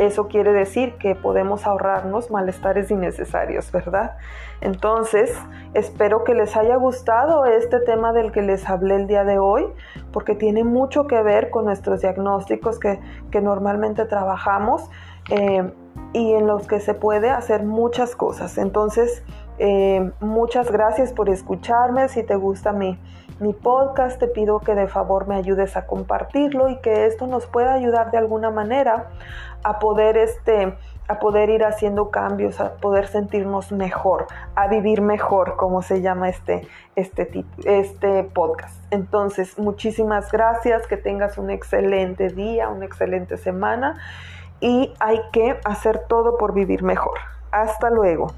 eso 0.00 0.28
quiere 0.28 0.52
decir 0.52 0.94
que 0.94 1.14
podemos 1.14 1.66
ahorrarnos 1.66 2.30
malestares 2.30 2.90
innecesarios, 2.90 3.70
¿verdad? 3.70 4.16
Entonces, 4.62 5.30
espero 5.74 6.24
que 6.24 6.34
les 6.34 6.56
haya 6.56 6.76
gustado 6.76 7.44
este 7.44 7.80
tema 7.80 8.12
del 8.12 8.32
que 8.32 8.40
les 8.40 8.68
hablé 8.68 8.96
el 8.96 9.06
día 9.06 9.24
de 9.24 9.38
hoy, 9.38 9.66
porque 10.10 10.34
tiene 10.34 10.64
mucho 10.64 11.06
que 11.06 11.22
ver 11.22 11.50
con 11.50 11.66
nuestros 11.66 12.00
diagnósticos 12.00 12.78
que, 12.78 12.98
normalmente 13.40 14.06
trabajamos 14.06 14.90
eh, 15.30 15.70
y 16.12 16.32
en 16.32 16.46
los 16.46 16.66
que 16.66 16.80
se 16.80 16.94
puede 16.94 17.30
hacer 17.30 17.64
muchas 17.64 18.16
cosas. 18.16 18.56
Entonces, 18.56 19.22
eh, 19.58 20.10
muchas 20.20 20.72
gracias 20.72 21.12
por 21.12 21.28
escucharme. 21.28 22.08
Si 22.08 22.22
te 22.22 22.36
gusta 22.36 22.72
mi, 22.72 22.98
mi 23.40 23.54
podcast, 23.54 24.18
te 24.18 24.26
pido 24.26 24.60
que 24.60 24.74
de 24.74 24.86
favor 24.86 25.26
me 25.26 25.34
ayudes 25.34 25.76
a 25.76 25.86
compartirlo 25.86 26.68
y 26.68 26.76
que 26.80 27.06
esto 27.06 27.26
nos 27.26 27.46
pueda 27.46 27.72
ayudar 27.72 28.10
de 28.10 28.18
alguna 28.18 28.50
manera 28.50 29.08
a 29.62 29.78
poder 29.78 30.16
este 30.16 30.74
a 31.10 31.18
poder 31.18 31.50
ir 31.50 31.64
haciendo 31.64 32.10
cambios, 32.12 32.60
a 32.60 32.74
poder 32.74 33.08
sentirnos 33.08 33.72
mejor, 33.72 34.28
a 34.54 34.68
vivir 34.68 35.00
mejor, 35.00 35.56
como 35.56 35.82
se 35.82 36.02
llama 36.02 36.28
este, 36.28 36.68
este, 36.94 37.44
este 37.64 38.22
podcast. 38.22 38.76
Entonces, 38.92 39.58
muchísimas 39.58 40.30
gracias, 40.30 40.86
que 40.86 40.96
tengas 40.96 41.36
un 41.36 41.50
excelente 41.50 42.28
día, 42.28 42.68
una 42.68 42.84
excelente 42.84 43.38
semana 43.38 43.98
y 44.60 44.94
hay 45.00 45.20
que 45.32 45.58
hacer 45.64 46.06
todo 46.06 46.38
por 46.38 46.54
vivir 46.54 46.84
mejor. 46.84 47.18
Hasta 47.50 47.90
luego. 47.90 48.28